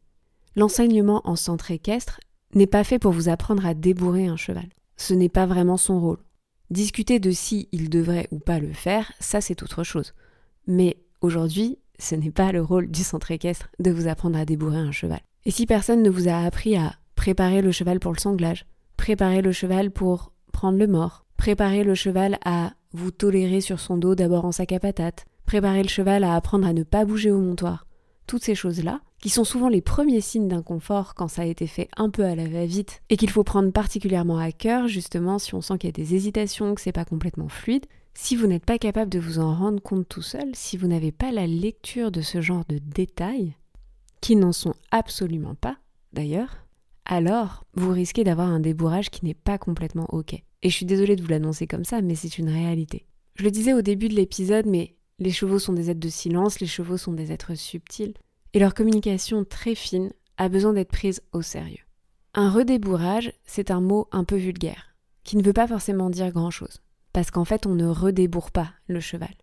L'enseignement 0.55 1.21
en 1.25 1.35
centre 1.35 1.71
équestre 1.71 2.19
n'est 2.53 2.67
pas 2.67 2.83
fait 2.83 2.99
pour 2.99 3.11
vous 3.11 3.29
apprendre 3.29 3.65
à 3.65 3.73
débourrer 3.73 4.27
un 4.27 4.37
cheval. 4.37 4.69
Ce 4.95 5.15
n'est 5.15 5.27
pas 5.27 5.47
vraiment 5.47 5.77
son 5.77 5.99
rôle. 5.99 6.19
Discuter 6.69 7.19
de 7.19 7.31
si 7.31 7.67
il 7.71 7.89
devrait 7.89 8.27
ou 8.31 8.37
pas 8.37 8.59
le 8.59 8.73
faire, 8.73 9.11
ça 9.19 9.41
c'est 9.41 9.63
autre 9.63 9.83
chose. 9.83 10.13
Mais 10.67 10.97
aujourd'hui, 11.21 11.79
ce 11.97 12.13
n'est 12.13 12.31
pas 12.31 12.51
le 12.51 12.61
rôle 12.61 12.91
du 12.91 13.03
centre 13.03 13.31
équestre 13.31 13.69
de 13.79 13.89
vous 13.89 14.07
apprendre 14.07 14.37
à 14.37 14.45
débourrer 14.45 14.77
un 14.77 14.91
cheval. 14.91 15.21
Et 15.45 15.51
si 15.51 15.65
personne 15.65 16.03
ne 16.03 16.09
vous 16.11 16.27
a 16.27 16.37
appris 16.37 16.75
à 16.75 16.98
préparer 17.19 17.61
le 17.61 17.73
cheval 17.73 17.99
pour 17.99 18.13
le 18.13 18.17
sanglage, 18.17 18.65
préparer 18.95 19.41
le 19.41 19.51
cheval 19.51 19.91
pour 19.91 20.31
prendre 20.53 20.77
le 20.77 20.87
mort, 20.87 21.25
préparer 21.35 21.83
le 21.83 21.93
cheval 21.93 22.39
à 22.45 22.71
vous 22.93 23.11
tolérer 23.11 23.59
sur 23.59 23.81
son 23.81 23.97
dos 23.97 24.15
d'abord 24.15 24.45
en 24.45 24.53
sac 24.53 24.71
à 24.71 24.79
patates, 24.79 25.25
préparer 25.45 25.83
le 25.83 25.89
cheval 25.89 26.23
à 26.23 26.33
apprendre 26.33 26.65
à 26.65 26.71
ne 26.71 26.83
pas 26.83 27.03
bouger 27.03 27.29
au 27.29 27.39
montoir. 27.39 27.87
Toutes 28.25 28.45
ces 28.45 28.55
choses-là, 28.55 29.01
qui 29.21 29.29
sont 29.29 29.43
souvent 29.43 29.67
les 29.67 29.81
premiers 29.81 30.21
signes 30.21 30.47
d'inconfort 30.47 31.13
quand 31.13 31.27
ça 31.27 31.41
a 31.41 31.45
été 31.45 31.67
fait 31.67 31.89
un 31.97 32.09
peu 32.09 32.23
à 32.23 32.35
la 32.35 32.47
va-vite 32.47 33.01
et 33.09 33.17
qu'il 33.17 33.29
faut 33.29 33.43
prendre 33.43 33.73
particulièrement 33.73 34.37
à 34.37 34.53
cœur, 34.53 34.87
justement 34.87 35.39
si 35.39 35.53
on 35.55 35.61
sent 35.61 35.77
qu'il 35.77 35.89
y 35.89 35.91
a 35.91 36.01
des 36.01 36.15
hésitations, 36.15 36.73
que 36.73 36.79
c'est 36.79 36.93
pas 36.93 37.03
complètement 37.03 37.49
fluide, 37.49 37.85
si 38.13 38.37
vous 38.37 38.47
n'êtes 38.47 38.65
pas 38.65 38.77
capable 38.77 39.11
de 39.11 39.19
vous 39.19 39.39
en 39.39 39.53
rendre 39.53 39.81
compte 39.81 40.07
tout 40.07 40.21
seul, 40.21 40.51
si 40.53 40.77
vous 40.77 40.87
n'avez 40.87 41.11
pas 41.11 41.33
la 41.33 41.47
lecture 41.47 42.11
de 42.11 42.21
ce 42.21 42.39
genre 42.39 42.63
de 42.69 42.77
détails, 42.77 43.57
qui 44.21 44.37
n'en 44.37 44.53
sont 44.53 44.75
absolument 44.89 45.55
pas 45.55 45.75
d'ailleurs, 46.13 46.55
alors 47.11 47.65
vous 47.73 47.91
risquez 47.91 48.23
d'avoir 48.23 48.49
un 48.49 48.59
débourrage 48.59 49.09
qui 49.09 49.25
n'est 49.25 49.33
pas 49.33 49.57
complètement 49.57 50.05
OK. 50.09 50.33
Et 50.33 50.69
je 50.69 50.75
suis 50.75 50.85
désolée 50.85 51.15
de 51.15 51.23
vous 51.23 51.27
l'annoncer 51.27 51.65
comme 51.65 51.83
ça, 51.83 52.01
mais 52.01 52.13
c'est 52.13 52.37
une 52.37 52.49
réalité. 52.49 53.07
Je 53.33 53.43
le 53.43 53.49
disais 53.49 53.73
au 53.73 53.81
début 53.81 54.09
de 54.09 54.15
l'épisode, 54.15 54.67
mais 54.67 54.95
les 55.17 55.31
chevaux 55.31 55.57
sont 55.57 55.73
des 55.73 55.89
êtres 55.89 55.99
de 55.99 56.07
silence, 56.07 56.59
les 56.59 56.67
chevaux 56.67 56.97
sont 56.97 57.13
des 57.13 57.31
êtres 57.31 57.55
subtils, 57.55 58.13
et 58.53 58.59
leur 58.59 58.75
communication 58.75 59.43
très 59.43 59.73
fine 59.73 60.11
a 60.37 60.49
besoin 60.49 60.73
d'être 60.73 60.91
prise 60.91 61.23
au 61.33 61.41
sérieux. 61.41 61.83
Un 62.35 62.51
redébourrage, 62.51 63.33
c'est 63.43 63.71
un 63.71 63.81
mot 63.81 64.07
un 64.11 64.23
peu 64.23 64.35
vulgaire, 64.35 64.95
qui 65.23 65.35
ne 65.35 65.43
veut 65.43 65.51
pas 65.51 65.67
forcément 65.67 66.11
dire 66.11 66.31
grand-chose, 66.31 66.83
parce 67.11 67.31
qu'en 67.31 67.45
fait 67.45 67.65
on 67.65 67.73
ne 67.73 67.87
redébourre 67.87 68.51
pas 68.51 68.69
le 68.87 68.99
cheval. 68.99 69.33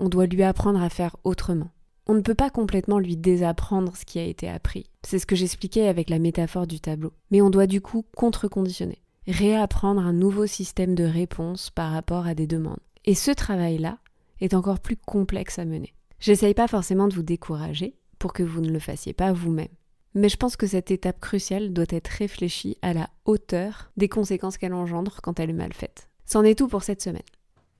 On 0.00 0.08
doit 0.08 0.26
lui 0.26 0.42
apprendre 0.42 0.82
à 0.82 0.88
faire 0.88 1.14
autrement 1.22 1.70
on 2.06 2.14
ne 2.14 2.20
peut 2.20 2.34
pas 2.34 2.50
complètement 2.50 2.98
lui 2.98 3.16
désapprendre 3.16 3.96
ce 3.96 4.04
qui 4.04 4.18
a 4.18 4.24
été 4.24 4.48
appris. 4.48 4.90
C'est 5.02 5.18
ce 5.18 5.26
que 5.26 5.36
j'expliquais 5.36 5.88
avec 5.88 6.08
la 6.08 6.18
métaphore 6.18 6.66
du 6.66 6.80
tableau. 6.80 7.12
Mais 7.30 7.42
on 7.42 7.50
doit 7.50 7.66
du 7.66 7.80
coup 7.80 8.04
contre-conditionner. 8.16 9.02
réapprendre 9.26 10.00
un 10.00 10.12
nouveau 10.12 10.46
système 10.46 10.94
de 10.94 11.02
réponse 11.02 11.70
par 11.70 11.90
rapport 11.90 12.26
à 12.26 12.34
des 12.36 12.46
demandes. 12.46 12.78
Et 13.04 13.16
ce 13.16 13.32
travail-là 13.32 13.98
est 14.40 14.54
encore 14.54 14.78
plus 14.78 14.96
complexe 14.96 15.58
à 15.58 15.64
mener. 15.64 15.94
J'essaye 16.20 16.54
pas 16.54 16.68
forcément 16.68 17.08
de 17.08 17.14
vous 17.14 17.24
décourager 17.24 17.96
pour 18.20 18.32
que 18.32 18.44
vous 18.44 18.60
ne 18.60 18.70
le 18.70 18.78
fassiez 18.78 19.12
pas 19.12 19.32
vous-même. 19.32 19.66
Mais 20.14 20.28
je 20.28 20.36
pense 20.36 20.56
que 20.56 20.68
cette 20.68 20.92
étape 20.92 21.20
cruciale 21.20 21.72
doit 21.72 21.84
être 21.88 22.06
réfléchie 22.06 22.78
à 22.82 22.94
la 22.94 23.10
hauteur 23.24 23.90
des 23.96 24.08
conséquences 24.08 24.58
qu'elle 24.58 24.74
engendre 24.74 25.18
quand 25.22 25.40
elle 25.40 25.50
est 25.50 25.54
mal 25.54 25.72
faite. 25.72 26.08
C'en 26.24 26.44
est 26.44 26.56
tout 26.56 26.68
pour 26.68 26.84
cette 26.84 27.02
semaine. 27.02 27.22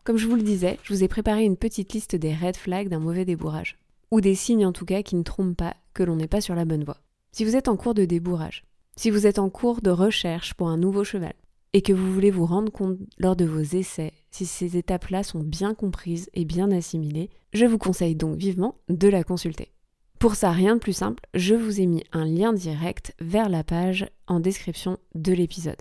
Comme 0.02 0.18
je 0.18 0.26
vous 0.26 0.36
le 0.36 0.42
disais, 0.42 0.78
je 0.82 0.92
vous 0.92 1.04
ai 1.04 1.08
préparé 1.08 1.44
une 1.44 1.56
petite 1.56 1.92
liste 1.92 2.16
des 2.16 2.34
red 2.34 2.56
flags 2.56 2.88
d'un 2.88 2.98
mauvais 2.98 3.24
débourrage. 3.24 3.78
Ou 4.10 4.20
des 4.20 4.34
signes 4.34 4.66
en 4.66 4.72
tout 4.72 4.84
cas 4.84 5.02
qui 5.02 5.16
ne 5.16 5.22
trompent 5.22 5.56
pas 5.56 5.74
que 5.94 6.02
l'on 6.02 6.16
n'est 6.16 6.28
pas 6.28 6.40
sur 6.40 6.54
la 6.54 6.64
bonne 6.64 6.84
voie. 6.84 7.00
Si 7.32 7.44
vous 7.44 7.56
êtes 7.56 7.68
en 7.68 7.76
cours 7.76 7.94
de 7.94 8.04
débourrage, 8.04 8.64
si 8.96 9.10
vous 9.10 9.26
êtes 9.26 9.38
en 9.38 9.50
cours 9.50 9.82
de 9.82 9.90
recherche 9.90 10.54
pour 10.54 10.68
un 10.68 10.78
nouveau 10.78 11.04
cheval, 11.04 11.34
et 11.72 11.82
que 11.82 11.92
vous 11.92 12.10
voulez 12.10 12.30
vous 12.30 12.46
rendre 12.46 12.72
compte 12.72 12.98
lors 13.18 13.36
de 13.36 13.44
vos 13.44 13.60
essais 13.60 14.14
si 14.30 14.46
ces 14.46 14.78
étapes-là 14.78 15.22
sont 15.22 15.40
bien 15.40 15.74
comprises 15.74 16.30
et 16.32 16.46
bien 16.46 16.70
assimilées, 16.70 17.28
je 17.52 17.66
vous 17.66 17.76
conseille 17.76 18.16
donc 18.16 18.36
vivement 18.36 18.78
de 18.88 19.08
la 19.08 19.24
consulter. 19.24 19.72
Pour 20.18 20.34
ça, 20.34 20.50
rien 20.50 20.76
de 20.76 20.80
plus 20.80 20.94
simple, 20.94 21.22
je 21.34 21.54
vous 21.54 21.80
ai 21.80 21.86
mis 21.86 22.02
un 22.12 22.24
lien 22.24 22.54
direct 22.54 23.14
vers 23.20 23.50
la 23.50 23.62
page 23.62 24.08
en 24.26 24.40
description 24.40 24.96
de 25.14 25.34
l'épisode. 25.34 25.76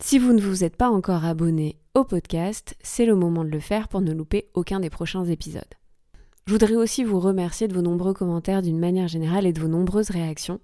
Si 0.00 0.18
vous 0.18 0.32
ne 0.32 0.40
vous 0.40 0.64
êtes 0.64 0.76
pas 0.76 0.90
encore 0.90 1.24
abonné 1.24 1.78
au 1.94 2.02
podcast, 2.02 2.76
c'est 2.82 3.06
le 3.06 3.14
moment 3.14 3.44
de 3.44 3.50
le 3.50 3.60
faire 3.60 3.86
pour 3.86 4.00
ne 4.00 4.12
louper 4.12 4.48
aucun 4.54 4.80
des 4.80 4.90
prochains 4.90 5.24
épisodes. 5.24 5.62
Je 6.48 6.54
voudrais 6.54 6.76
aussi 6.76 7.04
vous 7.04 7.20
remercier 7.20 7.68
de 7.68 7.74
vos 7.74 7.82
nombreux 7.82 8.14
commentaires 8.14 8.62
d'une 8.62 8.78
manière 8.78 9.06
générale 9.06 9.44
et 9.44 9.52
de 9.52 9.60
vos 9.60 9.68
nombreuses 9.68 10.08
réactions 10.08 10.60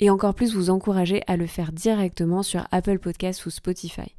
et 0.00 0.10
encore 0.10 0.34
plus 0.34 0.56
vous 0.56 0.70
encourager 0.70 1.22
à 1.28 1.36
le 1.36 1.46
faire 1.46 1.70
directement 1.70 2.42
sur 2.42 2.66
Apple 2.72 2.98
Podcasts 2.98 3.46
ou 3.46 3.50
Spotify. 3.50 4.16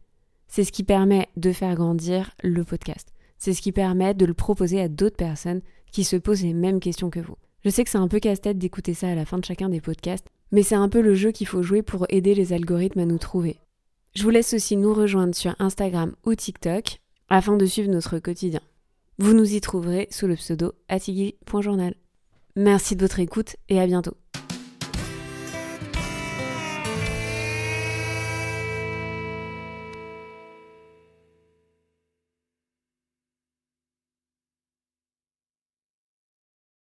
C'est 0.47 0.63
ce 0.63 0.71
qui 0.71 0.85
permet 0.85 1.27
de 1.35 1.51
faire 1.51 1.75
grandir 1.75 2.31
le 2.43 2.63
podcast. 2.63 3.09
C'est 3.37 3.51
ce 3.51 3.61
qui 3.61 3.73
permet 3.73 4.13
de 4.13 4.25
le 4.25 4.33
proposer 4.33 4.79
à 4.79 4.87
d'autres 4.87 5.17
personnes 5.17 5.59
qui 5.91 6.05
se 6.05 6.15
posent 6.15 6.43
les 6.43 6.53
mêmes 6.53 6.79
questions 6.79 7.09
que 7.09 7.19
vous. 7.19 7.35
Je 7.65 7.69
sais 7.69 7.83
que 7.83 7.89
c'est 7.89 7.97
un 7.97 8.07
peu 8.07 8.21
casse-tête 8.21 8.57
d'écouter 8.57 8.93
ça 8.93 9.09
à 9.09 9.15
la 9.15 9.25
fin 9.25 9.37
de 9.37 9.43
chacun 9.43 9.67
des 9.67 9.81
podcasts, 9.81 10.27
mais 10.53 10.63
c'est 10.63 10.75
un 10.75 10.87
peu 10.87 11.01
le 11.01 11.13
jeu 11.13 11.33
qu'il 11.33 11.47
faut 11.47 11.61
jouer 11.61 11.81
pour 11.81 12.05
aider 12.07 12.35
les 12.35 12.53
algorithmes 12.53 13.01
à 13.01 13.05
nous 13.05 13.17
trouver. 13.17 13.59
Je 14.15 14.23
vous 14.23 14.29
laisse 14.29 14.53
aussi 14.53 14.77
nous 14.77 14.93
rejoindre 14.93 15.35
sur 15.35 15.57
Instagram 15.59 16.15
ou 16.25 16.33
TikTok 16.35 17.01
afin 17.27 17.57
de 17.57 17.65
suivre 17.65 17.91
notre 17.91 18.17
quotidien. 18.19 18.61
Vous 19.21 19.35
nous 19.35 19.53
y 19.53 19.61
trouverez 19.61 20.07
sous 20.09 20.25
le 20.25 20.35
pseudo 20.35 20.73
atigui.journal. 20.89 21.93
Merci 22.55 22.95
de 22.95 23.01
votre 23.01 23.19
écoute 23.19 23.55
et 23.69 23.79
à 23.79 23.85
bientôt. 23.85 24.17